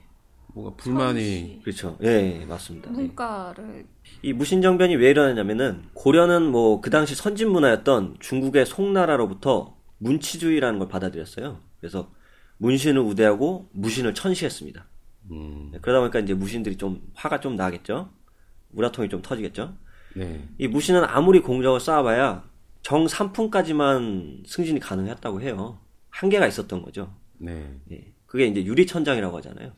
[0.55, 1.99] 뭔가 불만이 그렇죠.
[2.05, 2.88] 예, 맞습니다.
[2.88, 2.94] 예.
[2.94, 3.85] 문과를
[4.23, 11.61] 이 무신정변이 왜 일어나냐면은 고려는 뭐 그 당시 선진 문화였던 중국의 송나라로부터 문치주의라는 걸 받아들였어요.
[11.81, 12.11] 그래서
[12.57, 14.87] 문신을 우대하고 무신을 천시했습니다.
[15.30, 18.10] 음, 네, 그러다 보니까 이제 무신들이 좀 화가 좀 나겠죠.
[18.72, 19.74] 우라통이 좀 터지겠죠.
[20.14, 20.48] 네.
[20.58, 22.44] 이 무신은 아무리 공적을 쌓아봐야
[22.82, 25.78] 정 3품까지만 승진이 가능했다고 해요.
[26.10, 27.14] 한계가 있었던 거죠.
[27.38, 27.78] 네.
[27.90, 28.12] 예.
[28.26, 29.72] 그게 이제 유리천장이라고 하잖아요.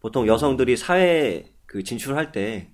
[0.00, 2.70] 보통 여성들이 사회 그 진출할 때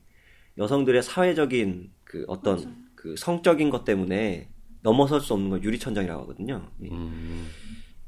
[0.58, 4.48] 여성들의 사회적인 그 어떤 그 성적인 것 때문에
[4.82, 6.68] 넘어설 수 없는 걸 유리천장이라고 하거든요.
[6.82, 6.88] 예.
[6.90, 7.48] 음,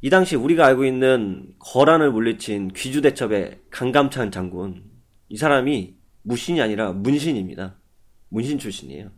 [0.03, 4.83] 이 당시 우리가 알고 있는 거란을 물리친 귀주대첩의 강감찬 장군
[5.29, 7.77] 이 사람이 무신이 아니라 문신입니다.
[8.29, 9.11] 문신 출신이에요.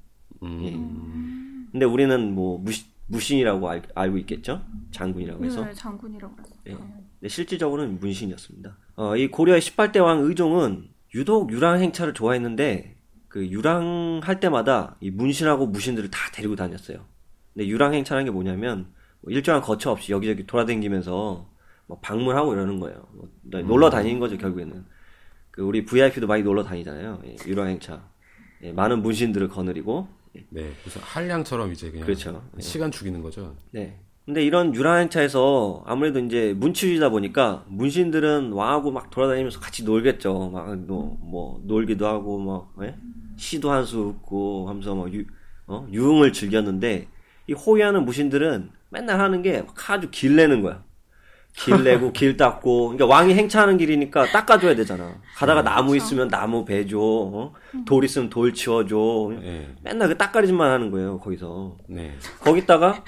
[0.43, 4.63] 음, 근데 우리는 뭐 무시, 무신이라고 알, 알고 있겠죠?
[4.91, 5.65] 장군이라고 해서.
[5.65, 6.55] 네, 장군이라고 그랬어요.
[6.67, 6.73] 예.
[6.73, 8.77] 근데 실질적으로는 문신이었습니다.
[8.97, 12.97] 어, 이 고려의 18대 왕 의종은 유독 유랑 행차를 좋아했는데
[13.29, 17.07] 그 유랑 할 때마다 이 문신하고 무신들을 다 데리고 다녔어요.
[17.55, 18.94] 근데 유랑 행차라는 게 뭐냐면 뭐
[19.29, 21.47] 일정한 거처 없이 여기저기 돌아다니면서
[21.87, 23.07] 뭐 방문하고 이러는 거예요.
[23.13, 23.29] 뭐
[23.63, 24.85] 놀러 다니는 거죠 결국에는.
[25.51, 27.23] 그 우리 VIP도 많이 놀러 다니잖아요.
[27.27, 28.09] 예, 유랑 행차.
[28.63, 30.09] 예, 많은 문신들을 거느리고
[30.51, 30.73] 네.
[30.85, 32.43] 무슨 한량처럼 이제 그냥 그렇죠.
[32.59, 33.55] 시간 죽이는 거죠.
[33.71, 34.01] 네.
[34.25, 40.49] 근데 이런 유랑행차에서 아무래도 이제 문치주의다 보니까 문신들은 왕하고 막 돌아다니면서 같이 놀겠죠.
[40.49, 42.97] 막, 노, 뭐, 놀기도 하고, 막, 예?
[43.37, 45.25] 시도 한 수 웃고 하면서 막 유,
[45.67, 45.87] 어?
[45.93, 47.07] 유흥을 즐겼는데
[47.49, 50.85] 이 호위하는 무신들은 맨날 하는 게 아주 길 내는 거야.
[51.57, 55.21] 길 내고 길 닦고 그러니까 왕이 행차하는 길이니까 닦아줘야 되잖아.
[55.35, 57.53] 가다가 나무 있으면 나무 베줘, 어?
[57.87, 59.33] 돌 있으면 돌 치워줘.
[59.41, 59.75] 네.
[59.83, 61.77] 맨날 그 닦아리짓만 하는 거예요 거기서.
[61.89, 62.17] 네.
[62.41, 63.05] 거기다가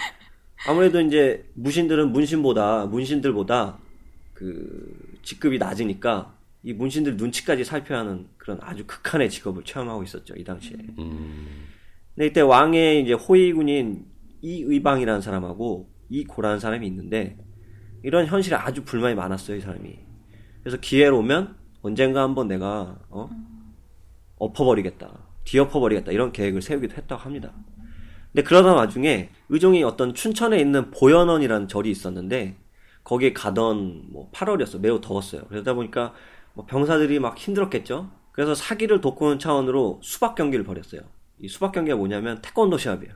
[0.66, 3.78] 아무래도 이제 무신들은 문신보다 문신들보다
[4.34, 10.42] 그 직급이 낮으니까 이 문신들 눈치까지 살펴야 하는 그런 아주 극한의 직업을 체험하고 있었죠 이
[10.42, 10.76] 당시에.
[10.98, 11.66] 음,
[12.14, 14.04] 근데 이때 왕의 이제 호위군인
[14.42, 17.38] 이 의방이라는 사람하고 이 고라는 사람이 있는데
[18.02, 19.98] 이런 현실에 아주 불만이 많았어요 이 사람이.
[20.60, 23.28] 그래서 기회로 오면 언젠가 한번 내가 어?
[24.38, 27.52] 엎어버리겠다, 뒤엎어버리겠다 이런 계획을 세우기도 했다고 합니다.
[28.32, 32.58] 근데 그러던 와중에 의종이 어떤 춘천에 있는 보현원이라는 절이 있었는데
[33.02, 35.42] 거기에 가던 뭐 8월이었어 매우 더웠어요.
[35.48, 36.12] 그러다 보니까
[36.54, 38.10] 뭐 병사들이 막 힘들었겠죠.
[38.32, 41.02] 그래서 사기를 돋구는 차원으로 수박 경기를 벌였어요.
[41.38, 43.14] 이 수박 경기가 뭐냐면 태권도 시합이에요.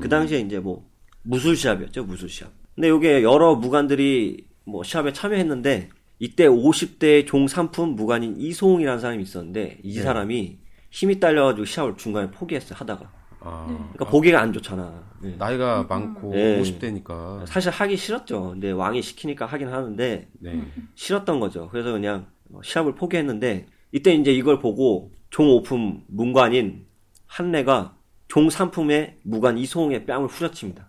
[0.00, 0.88] 그 당시에 이제 뭐
[1.22, 2.52] 무술 시합이었죠, 무술 시합.
[2.74, 9.78] 근데 이게 여러 무관들이 뭐 시합에 참여했는데 이때 50대 종 3품 무관인 이송이라는 사람이 있었는데
[9.82, 10.02] 이 네.
[10.02, 10.58] 사람이
[10.90, 13.10] 힘이 딸려가지고 시합을 중간에 포기했어요 하다가.
[13.42, 15.02] 아, 그러니까 보기가 안 좋잖아.
[15.24, 15.28] 예.
[15.38, 16.60] 나이가 많고 네.
[16.60, 17.46] 50대니까.
[17.46, 18.50] 사실 하기 싫었죠.
[18.50, 20.62] 근데 왕이 시키니까 하긴 하는데 네.
[20.94, 21.68] 싫었던 거죠.
[21.70, 22.26] 그래서 그냥
[22.62, 26.86] 시합을 포기했는데 이때 이제 이걸 보고 종 5품 문관인
[27.26, 27.96] 한내가
[28.30, 30.86] 종 3품의 무관 이송의 뺨을 후려칩니다.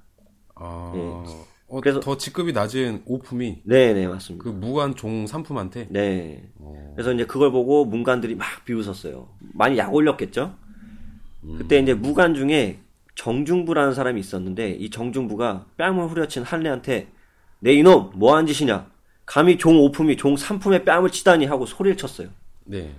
[0.56, 1.00] 아, 예.
[1.68, 4.44] 어, 그래서- 더 직급이 낮은 오품이 네, 네, 맞습니다.
[4.44, 6.48] 그 무관 종 3품한테 네.
[6.60, 9.28] 어, 그래서 이제 그걸 보고 문관들이 막 비웃었어요.
[9.54, 10.54] 많이 약 올렸겠죠?
[11.58, 12.80] 그때 이제 무관 중에
[13.16, 17.08] 정중부라는 사람이 있었는데 이 정중부가 뺨을 후려친 한래한테
[17.60, 18.86] 내 이놈 뭐하는 짓이냐?
[19.26, 22.28] 감히 종 5품이 종 3품에 뺨을 치다니 하고 소리를 쳤어요.
[22.66, 22.94] 네.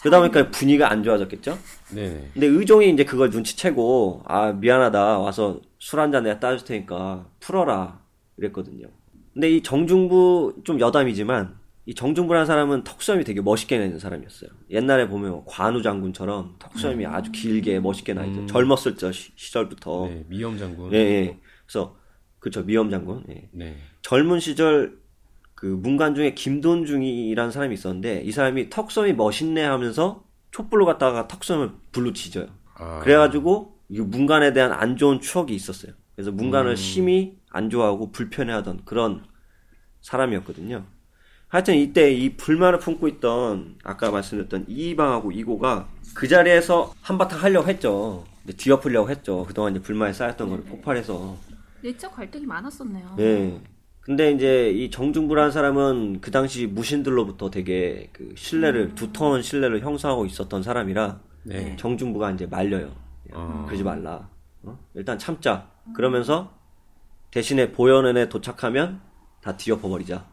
[0.00, 1.58] 그러다 보니까 분위기가 안 좋아졌겠죠?
[1.94, 2.30] 네.
[2.32, 8.00] 근데 의종이 이제 그걸 눈치채고 아 미안하다 와서 술 한잔 내가 따줄 테니까 풀어라
[8.36, 8.86] 이랬거든요.
[9.34, 11.56] 근데 이 정중부 좀 여담이지만
[11.86, 14.50] 이 정중부라는 사람은 턱수염이 되게 멋있게 내는 사람이었어요.
[14.70, 18.46] 옛날에 보면 관우 장군처럼 턱수염이 아주 길게 멋있게 나 있죠.
[18.46, 20.06] 젊었을 때 시- 시절부터.
[20.08, 20.24] 네.
[20.28, 20.92] 미엄 장군.
[20.92, 21.38] 예, 예.
[21.66, 21.96] 그래서
[22.40, 23.24] 그쵸 미엄 장군.
[23.30, 23.48] 예.
[23.52, 23.76] 네.
[24.02, 24.98] 젊은 시절
[25.58, 32.12] 그 문관 중에 김돈중이라는 사람이 있었는데 이 사람이 턱수염이 멋있네 하면서 촛불로 갖다가 턱수염을 불로
[32.12, 32.46] 지져요.
[32.76, 35.94] 아, 그래가지고 이 문관에 대한 안 좋은 추억이 있었어요.
[36.14, 36.36] 그래서 음.
[36.36, 39.24] 문관을 심히 안 좋아하고 불편해하던 그런
[40.00, 40.84] 사람이었거든요.
[41.48, 48.24] 하여튼 이때 이 불만을 품고 있던 아까 말씀드렸던 이방하고 이고가 그 자리에서 한바탕 하려고 했죠.
[48.44, 49.44] 근데 뒤엎으려고 했죠.
[49.44, 51.36] 그동안 이제 불만이 쌓였던 걸 폭발해서.
[51.82, 53.16] 내적 갈등이 많았었네요.
[53.18, 53.60] 예.
[54.08, 60.62] 근데 이제 이 정중부라는 사람은 그 당시 무신들로부터 되게 그 신뢰를 두터운 신뢰를 형성하고 있었던
[60.62, 61.76] 사람이라 네.
[61.78, 62.90] 정중부가 이제 말려요.
[63.34, 63.64] 아.
[63.66, 64.26] 그러지 말라.
[64.62, 64.78] 어?
[64.94, 65.68] 일단 참자.
[65.94, 66.54] 그러면서
[67.32, 69.02] 대신에 보현원에 도착하면
[69.42, 70.24] 다 뒤엎어 버리자.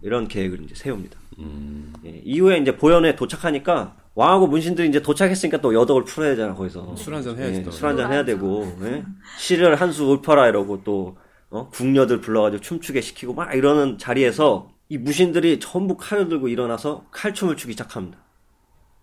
[0.00, 1.18] 이런 계획을 이제 세웁니다.
[1.40, 1.92] 음.
[2.06, 6.96] 예, 이후에 이제 보현에 도착하니까 왕하고 문신들이 이제 도착했으니까 또 여덕을 풀어야 되잖아 거기서.
[6.96, 7.70] 술 한잔 해야지 또.
[7.70, 9.04] 술 한잔 해야 되고 예?
[9.36, 11.18] 시를 한수 읊어라 이러고 또
[11.50, 11.68] 어?
[11.70, 17.72] 궁녀들 불러가지고 춤추게 시키고 막 이러는 자리에서 이 무신들이 전부 칼을 들고 일어나서 칼춤을 추기
[17.72, 18.18] 시작합니다.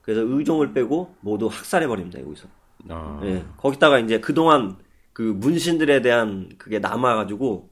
[0.02, 2.48] 그래서 의종을 빼고 모두 학살해 버립니다 여기서.
[2.90, 3.20] 아.
[3.24, 4.78] 예, 거기다가 이제 그동안
[5.12, 7.70] 그 문신들에 대한 그게 남아가지고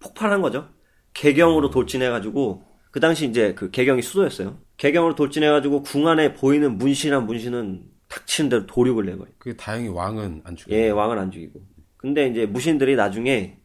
[0.00, 0.68] 폭발한 거죠.
[1.14, 4.58] 개경으로 돌진해가지고 그 당시 이제 그 개경이 수도였어요.
[4.76, 9.30] 개경으로 돌진해가지고 궁 안에 보이는 문신한 문신은 닥치는 대로 도륙을 내버려.
[9.38, 10.74] 그 다행히 왕은 안 죽여.
[10.74, 11.60] 예, 왕은 안 죽이고.
[11.96, 13.57] 근데 이제 무신들이 나중에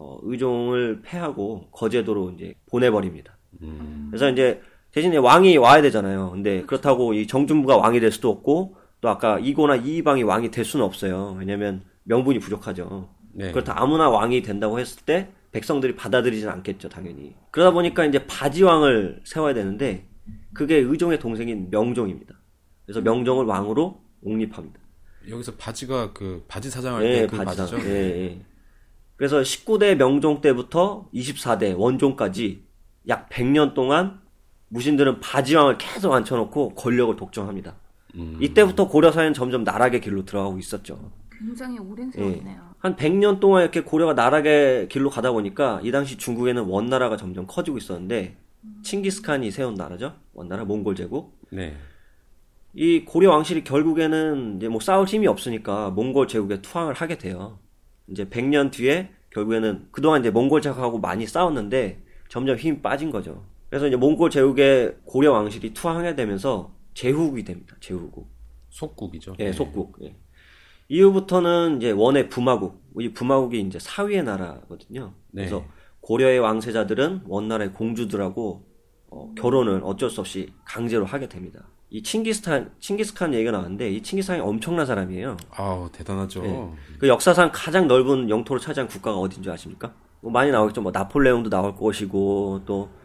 [0.00, 3.36] 어, 의종을 패하고 거제도로 이제 보내버립니다.
[3.62, 4.06] 음.
[4.10, 6.30] 그래서 이제 대신에 왕이 와야 되잖아요.
[6.30, 10.84] 근데 그렇다고 이 정준부가 왕이 될 수도 없고 또 아까 이고나 이방이 왕이 될 수는
[10.84, 11.36] 없어요.
[11.38, 13.10] 왜냐면 명분이 부족하죠.
[13.34, 13.50] 네.
[13.50, 17.34] 그렇다 아무나 왕이 된다고 했을 때 백성들이 받아들이진 않겠죠, 당연히.
[17.50, 20.06] 그러다 보니까 이제 바지왕을 세워야 되는데
[20.52, 22.34] 그게 의종의 동생인 명종입니다.
[22.86, 24.78] 그래서 명종을 왕으로 옹립합니다.
[25.28, 27.66] 여기서 바지가 그 바지 사장할 예, 때그 바지상.
[27.66, 27.90] 바지죠.
[27.90, 28.44] 예, 예.
[29.18, 32.62] 그래서 19대 명종 때부터 24대 원종까지
[33.08, 34.20] 약 100년 동안
[34.68, 37.74] 무신들은 바지왕을 계속 앉혀놓고 권력을 독점합니다.
[38.14, 38.38] 음.
[38.40, 41.10] 이때부터 고려사회는 점점 나락의 길로 들어가고 있었죠.
[41.36, 42.18] 굉장히 오랜 예.
[42.18, 42.68] 세월이네요.
[42.78, 47.76] 한 100년 동안 이렇게 고려가 나락의 길로 가다 보니까 이 당시 중국에는 원나라가 점점 커지고
[47.76, 48.36] 있었는데
[48.84, 50.14] 칭기스칸이 세운 나라죠.
[50.32, 51.36] 원나라 몽골 제국.
[51.50, 51.76] 네.
[52.72, 57.58] 이 고려 왕실이 결국에는 이제 뭐 싸울 힘이 없으니까 몽골 제국에 투항을 하게 돼요.
[58.10, 63.44] 이제 100년 뒤에 결국에는 그동안 이제 몽골 제국하고 많이 싸웠는데 점점 힘이 빠진 거죠.
[63.68, 67.76] 그래서 이제 몽골 제국에 고려 왕실이 투항하게 되면서 제후국이 됩니다.
[67.80, 68.28] 제후국.
[68.70, 69.34] 속국이죠.
[69.38, 69.52] 예, 네.
[69.52, 69.98] 속국.
[70.02, 70.16] 예.
[70.88, 72.82] 이후부터는 이제 원의 부마국.
[72.98, 75.12] 이 부마국이 이제 사위의 나라거든요.
[75.30, 75.42] 네.
[75.42, 75.64] 그래서
[76.00, 78.66] 고려의 왕세자들은 원나라의 공주들하고
[79.10, 81.68] 어, 결혼을 어쩔 수 없이 강제로 하게 됩니다.
[81.90, 85.36] 이 칭기스탄, 칭기스칸 얘기가 나왔는데 이 칭기스칸이 엄청난 사람이에요.
[85.50, 86.44] 아우 대단하죠.
[86.44, 86.96] 예.
[86.98, 89.94] 그 역사상 가장 넓은 영토를 차지한 국가가 어딘 줄 아십니까?
[90.20, 90.82] 뭐 많이 나오겠죠.
[90.82, 92.98] 뭐 나폴레옹도 나올 것이고 또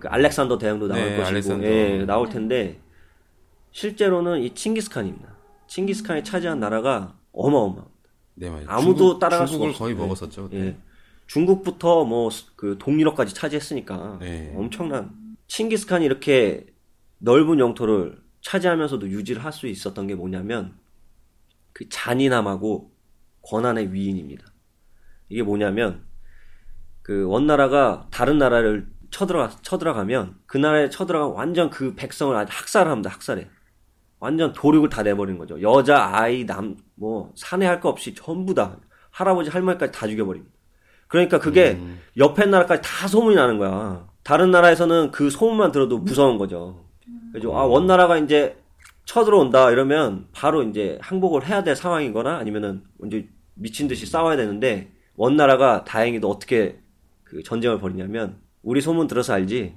[0.00, 1.66] 그 알렉산더 대왕도 나올 네, 것이고 알렉산더.
[1.66, 2.80] 예, 나올 텐데
[3.70, 5.36] 실제로는 이 칭기스칸입니다.
[5.68, 7.84] 칭기스칸이 차지한 나라가 어마어마.
[8.34, 8.64] 네, 맞아요.
[8.66, 9.78] 아무도 중국, 따라갈 수가 없어요.
[9.78, 9.98] 거의 예.
[9.98, 10.44] 먹었었죠.
[10.44, 10.58] 그때.
[10.58, 10.76] 예.
[11.26, 14.52] 중국부터 뭐 그 동유럽까지 차지했으니까 네.
[14.56, 15.12] 엄청난
[15.46, 16.66] 칭기스칸이 이렇게
[17.18, 20.74] 넓은 영토를 차지하면서도 유지를 할 수 있었던 게 뭐냐면
[21.72, 22.92] 그 잔인함하고
[23.42, 24.44] 권한의 위인입니다.
[25.28, 26.04] 이게 뭐냐면
[27.02, 33.10] 그 원나라가 다른 나라를 쳐들어가 쳐들어가면 그 나라에 쳐들어가 완전 그 백성을 아주 학살을 합니다.
[33.10, 33.48] 학살해.
[34.18, 35.60] 완전 도륙을 다 내버린 거죠.
[35.62, 38.78] 여자, 아이, 남, 뭐 사내할 거 없이 전부 다
[39.10, 40.54] 할아버지, 할머니까지 다 죽여버립니다.
[41.08, 42.00] 그러니까 그게 음.
[42.18, 44.06] 옆에 나라까지 다 소문이 나는 거야.
[44.22, 46.84] 다른 나라에서는 그 소문만 들어도 무서운 거죠.
[47.32, 48.56] 그래서 아 원나라가 이제
[49.04, 55.84] 쳐들어온다 이러면 바로 이제 항복을 해야 될 상황이거나 아니면은 이제 미친 듯이 싸워야 되는데 원나라가
[55.84, 56.78] 다행히도 어떻게
[57.24, 59.74] 그 전쟁을 벌이냐면 우리 소문 들어서 알지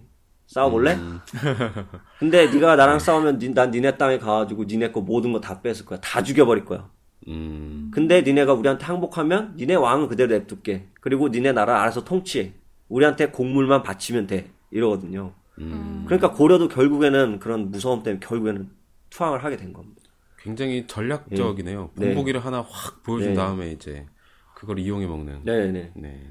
[0.48, 0.94] 싸워볼래?
[0.96, 1.20] 음.
[2.20, 5.86] 근데 네가 나랑 싸우면 니- 난 니네 땅에 가가지고 니네 거 모든 거 다 뺏을
[5.86, 6.90] 거야 다 죽여버릴 거야.
[7.28, 7.90] 음.
[7.94, 10.90] 근데 니네가 우리한테 항복하면 니네 왕은 그대로 냅둘게.
[11.02, 12.54] 그리고 니네 나라 알아서 통치해.
[12.90, 14.52] 우리한테 곡물만 바치면 돼.
[14.72, 15.34] 이러거든요.
[15.60, 16.04] 음.
[16.06, 18.70] 그러니까 고려도 결국에는 그런 무서움 때문에 결국에는
[19.10, 20.02] 투항을 하게 된 겁니다.
[20.40, 21.92] 굉장히 전략적이네요.
[21.96, 22.08] 네.
[22.08, 23.36] 본보기를 하나 확 보여준 네.
[23.36, 24.06] 다음에 이제
[24.56, 25.44] 그걸 이용해 먹는.
[25.44, 25.92] 네네.
[25.96, 26.28] 네.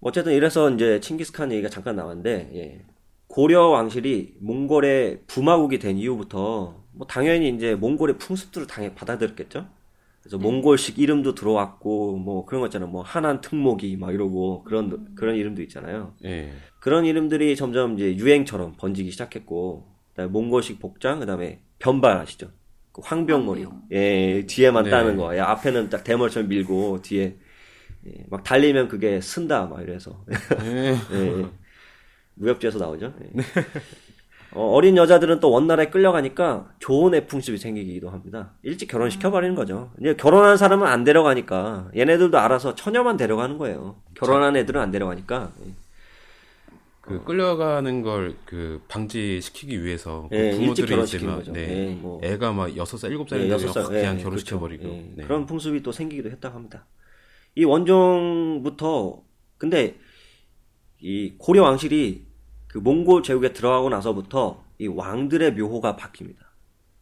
[0.00, 2.86] 어쨌든 이래서 이제 칭기스칸 얘기가 잠깐 나왔는데 예.
[3.26, 9.66] 고려 왕실이 몽골의 부마국이 된 이후부터 뭐 당연히 이제 몽골의 풍습들을 당연히 받아들였겠죠.
[10.22, 12.88] 그래서 몽골식 이름도 들어왔고 뭐 그런 거 있잖아요.
[12.88, 16.14] 뭐 하난 특목이 막 이러고 그런 그런 이름도 있잖아요.
[16.24, 16.52] 예.
[16.80, 22.50] 그런 이름들이 점점 이제 유행처럼 번지기 시작했고, 그다음에 몽골식 복장, 그다음에 변발 아시죠?
[22.92, 23.82] 그 황병머리, 황병.
[23.92, 24.90] 예, 뒤에만 네.
[24.90, 27.36] 따는 거, 예, 앞에는 딱 대머리처럼 밀고 뒤에
[28.06, 30.24] 예, 막 달리면 그게 쓴다 막 이래서
[30.62, 30.96] 예.
[31.12, 31.46] 예, 예.
[32.34, 33.12] 무협지에서 나오죠.
[33.22, 33.42] 예.
[34.52, 38.52] 어, 린 여자들은 또 원나라에 끌려가니까 좋은 애풍습이 생기기도 합니다.
[38.62, 39.90] 일찍 결혼시켜버리는 거죠.
[40.00, 43.96] 이제 결혼한 사람은 안 데려가니까 얘네들도 알아서 처녀만 데려가는 거예요.
[44.14, 45.52] 결혼한 애들은 안 데려가니까.
[47.10, 47.18] 예.
[47.18, 51.52] 그 끌려가는 걸 그 방지시키기 위해서 그 예, 일찍 부모들이 이제 막 거죠.
[51.52, 52.20] 네, 예, 뭐.
[52.22, 54.60] 애가 막 여섯 살 일곱 살이 예, 그냥 예, 결혼시켜 그렇죠.
[54.60, 54.84] 버리고.
[54.88, 55.24] 예, 네.
[55.24, 56.86] 그런 풍습이 또 생기기도 했다고 합니다.
[57.54, 59.22] 이 원종부터
[59.56, 59.96] 근데
[61.00, 62.26] 이 고려 왕실이
[62.68, 66.36] 그 몽골 제국에 들어가고 나서부터 이 왕들의 묘호가 바뀝니다.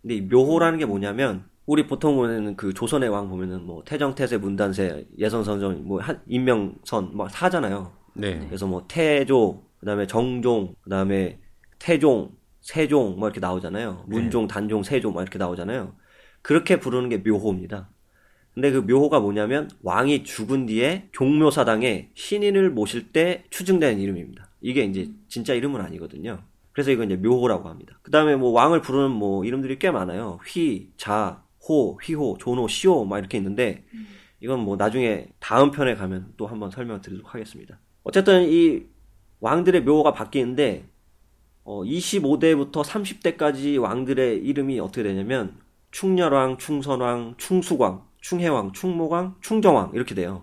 [0.03, 4.38] 근데 이 묘호라는 게 뭐냐면 우리 보통 보면은 그 조선의 왕 보면은 뭐 태정 태세
[4.38, 7.92] 문단세 예선선전 뭐 한- 임명선 막 하잖아요.
[8.14, 8.38] 네.
[8.47, 11.39] 그래서 뭐 태조, 그다음에 정종, 그다음에
[11.79, 14.05] 태종, 세종 뭐 이렇게 나오잖아요.
[14.09, 15.95] 문종, 단종, 세종 막 이렇게 나오잖아요.
[16.43, 17.91] 그렇게 부르는 게 묘호입니다.
[18.55, 24.51] 근데 그 묘호가 뭐냐면 왕이 죽은 뒤에 종묘사당에 신인을 모실 때 추증되는 이름입니다.
[24.62, 26.43] 이게 이제 진짜 이름은 아니거든요.
[26.73, 27.99] 그래서 이건 이제 묘호라고 합니다.
[28.03, 30.39] 그 다음에 뭐 왕을 부르는 뭐 이름들이 꽤 많아요.
[30.47, 33.85] 휘, 자, 호, 휘호, 조노, 시호 막 이렇게 있는데
[34.41, 37.79] 이건 뭐 나중에 다음 편에 가면 또 한번 설명드리도록 하겠습니다.
[38.05, 38.85] 어쨌든 이
[39.47, 40.89] 왕들의 묘호가 바뀌는데
[41.63, 45.55] 어, 25대부터 30대까지 왕들의 이름이 어떻게 되냐면
[45.93, 50.43] 충렬왕, 충선왕, 충수광, 충해왕, 충모광, 충정왕 이렇게 돼요.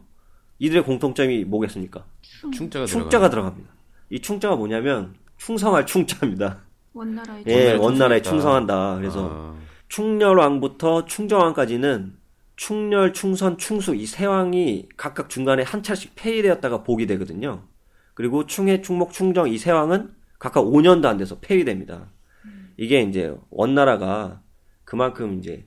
[0.59, 2.05] 이들의 공통점이 뭐겠습니까?
[2.53, 2.85] 충자가.
[2.85, 3.69] 충자가 들어갑니다.
[4.09, 6.59] 이 충자가 뭐냐면 충성할 충자입니다.
[6.93, 8.21] 원나라의 예, 원나라에 원나라에.
[8.21, 8.95] 충성한다.
[8.99, 9.55] 그래서 아,
[9.89, 12.15] 충렬왕부터 충정왕까지는
[12.55, 17.63] 충렬, 충선, 충수 이 세 왕이 각각 중간에 한 차씩 폐위되었다가 복이 되거든요.
[18.13, 22.09] 그리고 충해, 충목, 충정 이 세 왕은 각각 5년도 안 돼서 폐위됩니다.
[22.77, 24.41] 이게 이제 원나라가
[24.83, 25.65] 그만큼 이제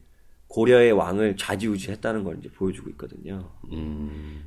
[0.48, 3.50] 고려의 왕을 좌지우지했다는 걸 이제 보여주고 있거든요.
[3.72, 4.44] 음.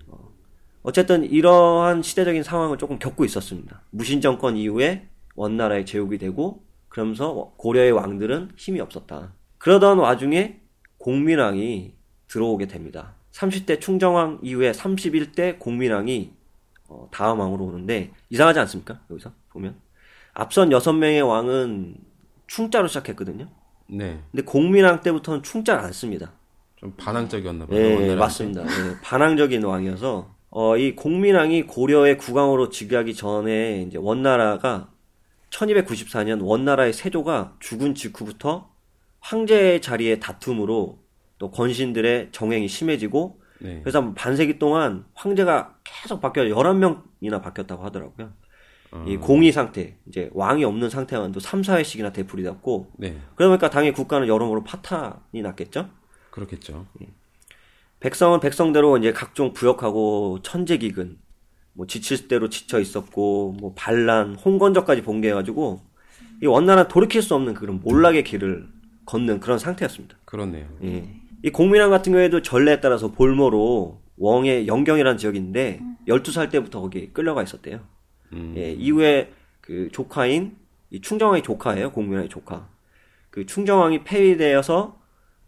[0.82, 3.82] 어쨌든 이러한 시대적인 상황을 조금 겪고 있었습니다.
[3.92, 9.34] 무신 정권 이후에 원나라의 제국이 되고 그러면서 고려의 왕들은 힘이 없었다.
[9.58, 10.62] 그러던 와중에
[11.00, 11.96] 공민왕이
[12.28, 13.16] 들어오게 됩니다.
[13.32, 16.34] 30대 충정왕 이후에 31대 공민왕이
[16.90, 19.00] 어, 다음 왕으로 오는데 이상하지 않습니까?
[19.10, 19.76] 여기서 보면
[20.34, 21.96] 앞선 6명의 왕은
[22.48, 23.48] 충자로 시작했거든요.
[23.88, 24.20] 네.
[24.32, 26.34] 근데 공민왕 때부터는 충자를 안 씁니다.
[26.76, 27.78] 좀 반항적이었나 봐요.
[27.78, 28.16] 예, 원나라한테.
[28.16, 28.64] 맞습니다.
[28.64, 34.90] 예, 반항적인 왕이어서 어, 이 공민왕이 고려의 국왕으로 즉위하기 전에 이제 원나라가
[35.52, 38.70] 1294년 원나라의 세조가 죽은 직후부터
[39.20, 41.00] 황제의 자리의 다툼으로
[41.38, 43.82] 또 권신들의 정행이 심해지고 네.
[43.82, 48.32] 그래서 한 반세기 동안 황제가 계속 바뀌어 11명이나 바뀌었다고 하더라고요.
[48.92, 53.18] 어, 이 공의 상태, 이제 왕이 없는 상태만 또 3, 4회씩이나 되풀이 됐고 네.
[53.36, 55.90] 그러다 보니까 당연히 국가는 여러모로 파탄이 났겠죠.
[56.32, 56.86] 그렇겠죠.
[58.00, 61.18] 백성은 백성대로 이제 각종 부역하고 천재기근,
[61.74, 65.82] 뭐 지칠 대로 지쳐 있었고, 뭐 반란, 홍건적까지 봉개해가지고
[66.42, 68.70] 이 원나라 돌이킬 수 없는 그런 몰락의 길을
[69.06, 70.18] 걷는 그런 상태였습니다.
[70.26, 70.68] 그렇네요.
[70.84, 71.10] 예.
[71.44, 77.80] 이 공민왕 같은 경우에도 전례에 따라서 볼모로 웡의 영경이라는 지역인데 12살 때부터 거기 끌려가 있었대요.
[78.34, 78.54] 음.
[78.58, 79.32] 예, 이후에
[79.62, 80.58] 그 조카인
[80.90, 81.92] 이 충정왕의 조카예요.
[81.92, 82.68] 공민왕의 조카.
[83.30, 85.00] 그 충정왕이 폐위되어서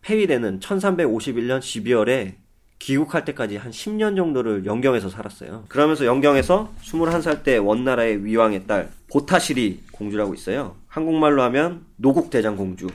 [0.01, 2.35] 폐위되는 1351년 12월에
[2.79, 5.65] 귀국할 때까지 한 10년 정도를 영경에서 살았어요.
[5.67, 10.75] 그러면서 영경에서 21살 때 원나라의 위왕의 딸 보타시리 공주라고 있어요.
[10.87, 12.87] 한국말로 하면 노국 대장 공주.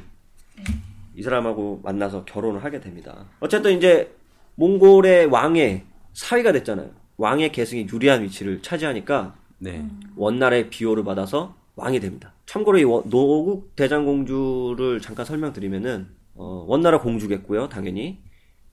[1.17, 3.25] 이 사람하고 만나서 결혼을 하게 됩니다.
[3.41, 4.15] 어쨌든 이제
[4.57, 6.91] 몽골의 왕의 사위가 됐잖아요.
[7.17, 9.87] 왕의 계승이 유리한 위치를 차지하니까 네.
[10.17, 12.35] 원나라의 비호를 받아서 왕이 됩니다.
[12.45, 18.23] 참고로 이 원- 노국 대장공주를 잠깐 설명드리면은 어, 원나라 공주겠고요, 당연히.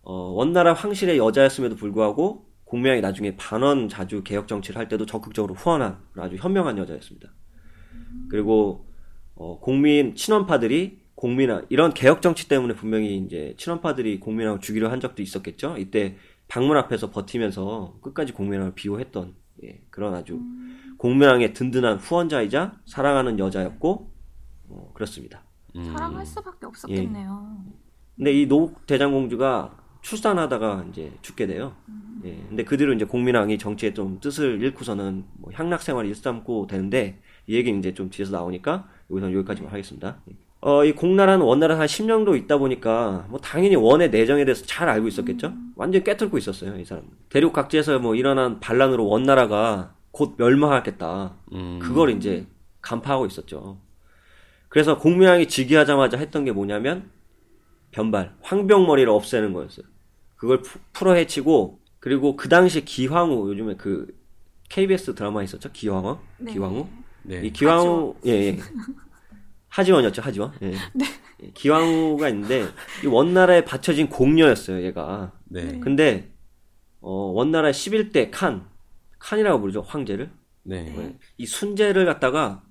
[0.02, 6.00] 어, 원나라 황실의 여자였음에도 불구하고 공명이 나중에 반원 자주 개혁 정치를 할 때도 적극적으로 후원한
[6.18, 7.30] 아주 현명한 여자였습니다.
[8.30, 8.86] 그리고
[9.36, 15.22] 어, 공민 친원파들이 공민아 이런 개혁 정치 때문에 분명히 이제 친원파들이 공민왕을 죽이려 한 적도
[15.22, 15.78] 있었겠죠.
[15.78, 16.18] 이때
[16.50, 20.42] 방문 앞에서 버티면서 끝까지 공민왕을 비호했던 예, 그런 아주
[20.98, 24.12] 공민왕의 든든한 후원자이자 사랑하는 여자였고
[24.68, 25.46] 어, 그렇습니다.
[25.78, 25.86] 음.
[25.86, 27.58] 사랑할 수밖에 없었겠네요.
[28.18, 31.74] 근데 이 노국 대장공주가 출산하다가 이제 죽게 돼요.
[32.26, 32.36] 예.
[32.50, 37.56] 근데 그 뒤로 이제 공민왕이 정치에 좀 뜻을 잃고서는 뭐 향락 생활을 일삼고 되는데 이
[37.56, 40.18] 얘기는 이제 좀 뒤에서 나오니까 여기서 여기까지만 하겠습니다.
[40.66, 45.10] 어, 이 공나라는 원나라 한 10년도 있다 보니까 뭐 당연히 원의 내정에 대해서 잘 알고
[45.10, 45.54] 있었겠죠?
[45.76, 47.04] 완전히 꿰뚫고 있었어요, 이 사람.
[47.28, 51.36] 대륙 각지에서 뭐 일어난 반란으로 원나라가 곧 멸망하겠다.
[51.52, 51.80] 음.
[51.82, 52.46] 그걸 이제
[52.82, 53.78] 간파하고 있었죠.
[54.70, 57.10] 그래서 공명왕이 즉위하자마자 했던 게 뭐냐면
[57.92, 59.86] 변발, 황병머리를 없애는 거였어요.
[60.38, 64.08] 그걸 푸- 풀어 헤치고 그리고 그 당시 기황후 요즘에 그
[64.70, 65.70] KBS 드라마 있었죠?
[65.74, 66.18] 기황후?
[66.38, 66.54] 네.
[66.54, 66.88] 기황후?
[67.24, 67.42] 네.
[67.44, 68.58] 이 기황후 예, 예.
[69.74, 70.52] 하지원이었죠, 하지원.
[70.62, 70.74] 예.
[71.42, 72.66] 예, 기황후가 있는데
[73.04, 75.32] 이 원나라에 바쳐진 공녀였어요, 얘가.
[75.46, 75.80] 네.
[75.80, 76.32] 근데
[77.02, 78.68] 어, 원나라 11대 칸,
[79.20, 80.30] 칸이라고 부르죠, 황제를.
[80.64, 80.84] 네.
[80.84, 81.18] 네.
[81.38, 82.64] 이 순재를 갖다가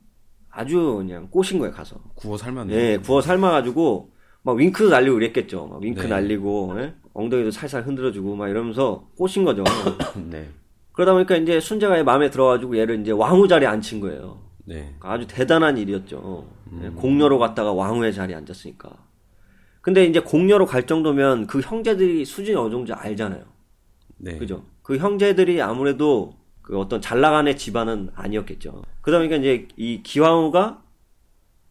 [0.48, 1.96] 아주 그냥 꼬신 거예요, 가서.
[2.14, 2.74] 구워 삶았네.
[2.74, 5.66] 예, 구워 삶아 가지고, 막 윙크 날리고 그랬겠죠.
[5.66, 6.08] 막 윙크 네.
[6.08, 6.94] 날리고, 예?
[7.14, 9.64] 엉덩이도 살살 흔들어 주고, 막 이러면서 꼬신 거죠.
[10.30, 10.48] 네.
[10.92, 14.40] 그러다 보니까 이제 순재가 얘 마음에 들어 가지고 얘를 이제 왕후 자리에 앉힌 거예요.
[14.64, 14.94] 네.
[15.00, 16.61] 아주 대단한 일이었죠.
[16.80, 18.90] 예, 공녀로 갔다가 왕후의 자리에 앉았으니까.
[19.80, 23.44] 근데 이제 공녀로 갈 정도면 그 형제들이 수준이 어느 정도 알잖아요.
[24.18, 24.38] 네.
[24.38, 24.64] 그죠?
[24.82, 28.82] 그 형제들이 아무래도 그 어떤 잘 나가는 집안은 아니었겠죠.
[29.00, 30.82] 그러다 보니까 이제 이 기왕후가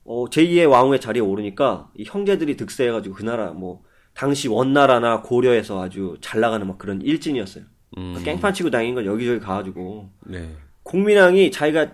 [0.04, 3.84] 어, 제2의 왕후의 자리에 오르니까 이 형제들이 득세해가지고 그 나라 뭐
[4.14, 7.64] 당시 원나라나 고려에서 아주 잘 나가는 막 그런 일진이었어요.
[7.98, 8.22] 음.
[8.24, 10.56] 깽판 치고 다니는 걸 여기저기 가가지고 네.
[10.84, 11.92] 공민왕이 자기가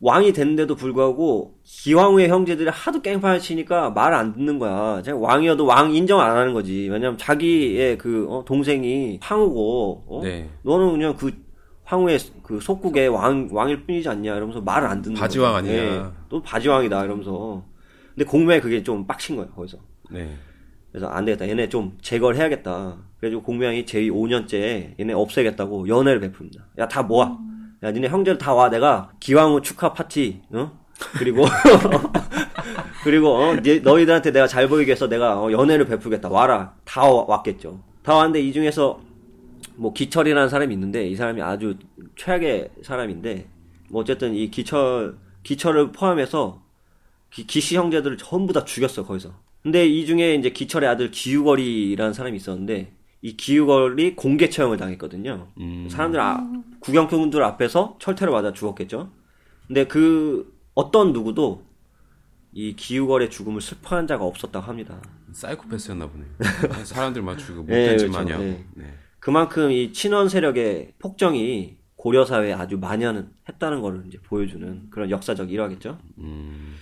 [0.00, 5.02] 왕이 됐는데도 불구하고 기왕후의 형제들이 하도 깽판을 치니까 말안 듣는 거야.
[5.02, 6.88] 자기 왕이어도 왕 인정 안 하는 거지.
[6.90, 10.20] 왜냐면 자기의 그 어, 동생이 황후고 어?
[10.22, 10.48] 네.
[10.62, 11.32] 너는 그냥 그
[11.84, 15.58] 황후의 그 속국의 왕 왕일 뿐이지 않냐 이러면서 말을 안 듣는 바지왕 거야.
[15.58, 15.74] 아니냐.
[15.74, 17.64] 예, 또 바지왕이다 이러면서.
[18.14, 19.78] 근데 공매에 그게 좀 빡친 거예요 거기서.
[20.10, 20.34] 네.
[20.90, 21.46] 그래서 안 되겠다.
[21.46, 22.96] 얘네 좀 제거를 해야겠다.
[23.18, 26.62] 그래가지고 공명이 제2 5년째 얘네 없애겠다고 연애를 베풉니다.
[26.78, 27.36] 야, 다 모아.
[27.82, 28.68] 야, 니네 형제들 다 와.
[28.68, 30.72] 내가 기왕후 축하 파티, 어?
[31.18, 31.44] 그리고,
[33.04, 36.28] 그리고, 어, 니- 너희들한테 내가 잘 보이게 해서 내가 어, 연애를 베풀겠다.
[36.28, 36.74] 와라.
[36.84, 37.80] 다 와- 왔겠죠.
[38.02, 39.00] 다 왔는데 이 중에서
[39.76, 41.76] 뭐 기철이라는 사람이 있는데 이 사람이 아주
[42.16, 43.46] 최악의 사람인데
[43.88, 46.60] 뭐 어쨌든 이 기철, 기철을 포함해서
[47.30, 49.32] 기, 기씨 형제들을 전부 다 죽였어 거기서.
[49.62, 52.92] 근데 이 중에 이제 기철의 아들 기유걸이라는 사람이 있었는데
[53.22, 55.48] 이 기유걸이 공개 처형을 당했거든요.
[55.58, 55.88] 음.
[55.90, 56.46] 사람들 아,
[56.80, 59.10] 구경꾼들 앞에서 철퇴를 맞아 죽었겠죠.
[59.66, 61.64] 근데 그 어떤 누구도
[62.52, 65.00] 이 기유걸의 죽음을 슬퍼한 자가 없었다고 합니다.
[65.32, 66.24] 사이코패스였나 보네.
[66.84, 68.18] 사람들 맞추고 네, 못된 짓 그렇죠.
[68.18, 68.40] 마냥.
[68.40, 68.66] 네.
[68.74, 68.94] 네.
[69.20, 75.98] 그만큼 이 친원 세력의 폭정이 고려 사회에 아주 만연했다는 것을 이제 보여주는 그런 역사적 일화겠죠.
[76.18, 76.74] 음.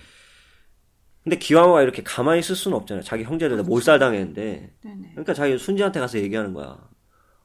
[1.23, 3.03] 근데 기왕후가 이렇게 가만히 있을 수는 없잖아요.
[3.03, 4.98] 자기 형제들 다 몰살당했는데 네네.
[5.23, 6.67] 그러니까 자기 순지한테 가서 얘기하는 거야.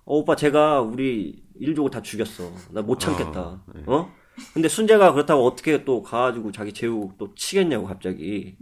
[0.05, 2.51] 어, 오빠 제가 우리 일족을 다 죽였어.
[2.71, 3.41] 나 못 참겠다.
[3.41, 3.83] 아, 네.
[3.87, 4.11] 어?
[4.53, 8.57] 근데 순재가 그렇다고 어떻게 또 가가지고 자기 제국 또 치겠냐고 갑자기.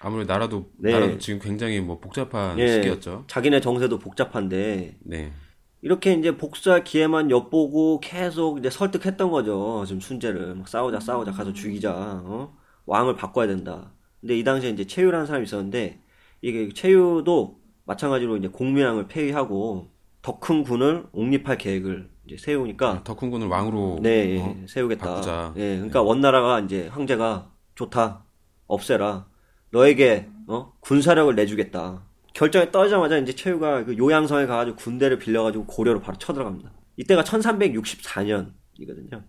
[0.00, 0.92] 아무래도 나라도 네.
[0.92, 2.68] 나라도 지금 굉장히 뭐 복잡한 예.
[2.74, 3.24] 시기였죠.
[3.26, 5.32] 자기네 정세도 복잡한데 네.
[5.82, 9.84] 이렇게 이제 복수할 기회만 엿보고 계속 이제 설득했던 거죠.
[9.86, 11.92] 지금 순재를 막 싸우자 싸우자 가서 죽이자.
[12.24, 12.56] 어?
[12.86, 13.92] 왕을 바꿔야 된다.
[14.20, 16.00] 근데 이 당시에 이제 최유라는 사람이 있었는데
[16.42, 17.57] 이게 최유도
[17.92, 19.90] 마찬가지로 이제 공민왕을 폐위하고
[20.22, 24.54] 더 큰 군을 옹립할 계획을 이제 세우니까 더 큰 군을 왕으로 네, 예, 어?
[24.68, 25.06] 세우겠다.
[25.06, 25.54] 바꾸자.
[25.56, 28.24] 예, 그러니까 원나라가 이제 황제가 좋다,
[28.66, 29.26] 없애라.
[29.70, 30.72] 너에게 어?
[30.80, 32.04] 군사력을 내주겠다.
[32.34, 36.70] 결정이 떨어지자마자 이제 최유가 그 요양성에 가가지고 군대를 빌려가지고 고려로 바로 쳐들어갑니다.
[36.98, 39.22] 이때가 1364년이거든요.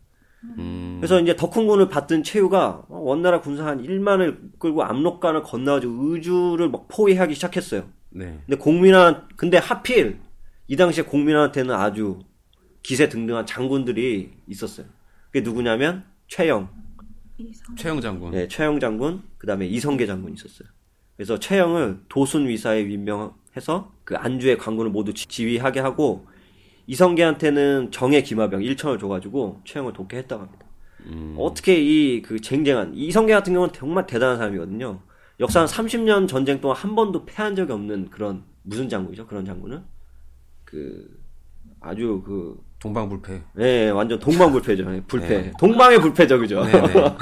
[0.57, 0.97] 음.
[0.99, 7.33] 그래서 이제 덕훈군을 받든 최유가 원나라 군사 한 1만을 끌고 압록강을 건너가지고 의주를 막 포위하기
[7.35, 7.83] 시작했어요.
[8.11, 8.39] 네.
[8.45, 10.19] 근데 공민한 근데 하필
[10.67, 12.19] 이 당시에 공민한테는 아주
[12.83, 14.85] 기세 등등한 장군들이 있었어요.
[15.27, 16.69] 그게 누구냐면 최영,
[17.37, 17.75] 이성.
[17.75, 18.31] 최영 장군.
[18.31, 20.67] 네, 최영 장군, 그다음에 이성계 장군이 있었어요.
[21.15, 26.25] 그래서 최영을 도순 위사에 임명해서 그 안주의 관군을 모두 지- 지휘하게 하고
[26.87, 30.65] 이성계한테는 정예 기마병 1천을 줘가지고 최영을 돕게 했다고 합니다.
[31.05, 31.35] 음.
[31.37, 34.99] 어떻게 이 그 쟁쟁한 이성계 같은 경우는 정말 대단한 사람이거든요.
[35.39, 39.27] 역사 한 30년 전쟁 동안 한 번도 패한 적이 없는 그런 무슨 장군이죠?
[39.27, 39.83] 그런 장군은
[40.65, 41.19] 그
[41.79, 43.41] 아주 그 동방불패.
[43.59, 44.95] 예, 완전 동방불패죠.
[44.95, 45.27] 예, 불패.
[45.27, 45.51] 네.
[45.59, 46.63] 동방의 불패죠, 그죠?
[46.63, 47.17] 네, 네.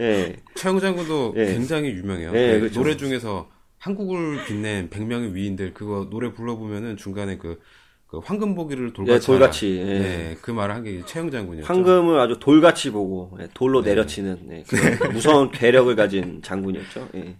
[0.00, 0.36] 예.
[0.54, 1.46] 최영 장군도 예.
[1.46, 2.30] 굉장히 유명해요.
[2.30, 2.80] 예, 네, 그렇죠.
[2.80, 7.60] 노래 중에서 한국을 빛낸 100명의 위인들 그거 노래 불러보면은 중간에 그,
[8.08, 9.76] 그 황금 보기를 돌같이 예, 돌같이.
[9.78, 9.84] 예.
[9.84, 11.66] 네, 그 말을 한 게 최영 장군이었죠.
[11.72, 13.90] 황금을 아주 돌같이 보고 예, 돌로 네.
[13.90, 17.08] 내려치는 예, 그런 무서운 괴력을 가진 장군이었죠.
[17.16, 17.36] 예.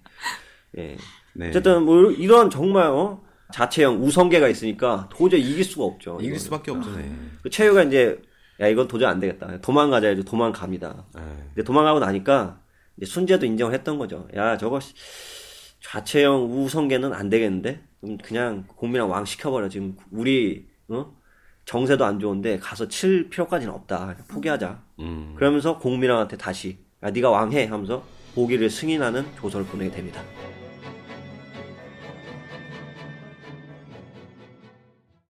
[0.77, 0.97] 예.
[1.35, 1.49] 네.
[1.49, 3.23] 어쨌든 뭐 이런 정말 어?
[3.51, 6.17] 자체형 우성계가 있으니까 도저히 이길 수가 없죠.
[6.21, 6.39] 이길 이거는.
[6.39, 6.95] 수밖에 없죠.
[6.99, 7.11] 네.
[7.43, 8.21] 그 최유가 이제
[8.61, 9.59] 야 이건 도저히 안 되겠다.
[9.63, 11.07] 도망가자 이제 도망갑니다.
[11.15, 11.21] 네.
[11.55, 12.61] 근데 도망가고 나니까
[12.99, 14.29] 이제 순재도 인정을 했던 거죠.
[14.37, 14.93] 야 저거 씨,
[15.81, 19.69] 좌체형 우성계는 안 되겠는데 그럼 그냥 공민왕 왕 시켜버려.
[19.69, 21.17] 지금 우리 어?
[21.65, 24.17] 정세도 안 좋은데 가서 칠 필요까지는 없다.
[24.29, 24.83] 포기하자.
[25.01, 25.35] 음.
[25.37, 28.03] 그러면서 공민왕한테 다시 야 네가 왕해 하면서
[28.35, 30.23] 보기를 승인하는 조서를 보내게 됩니다.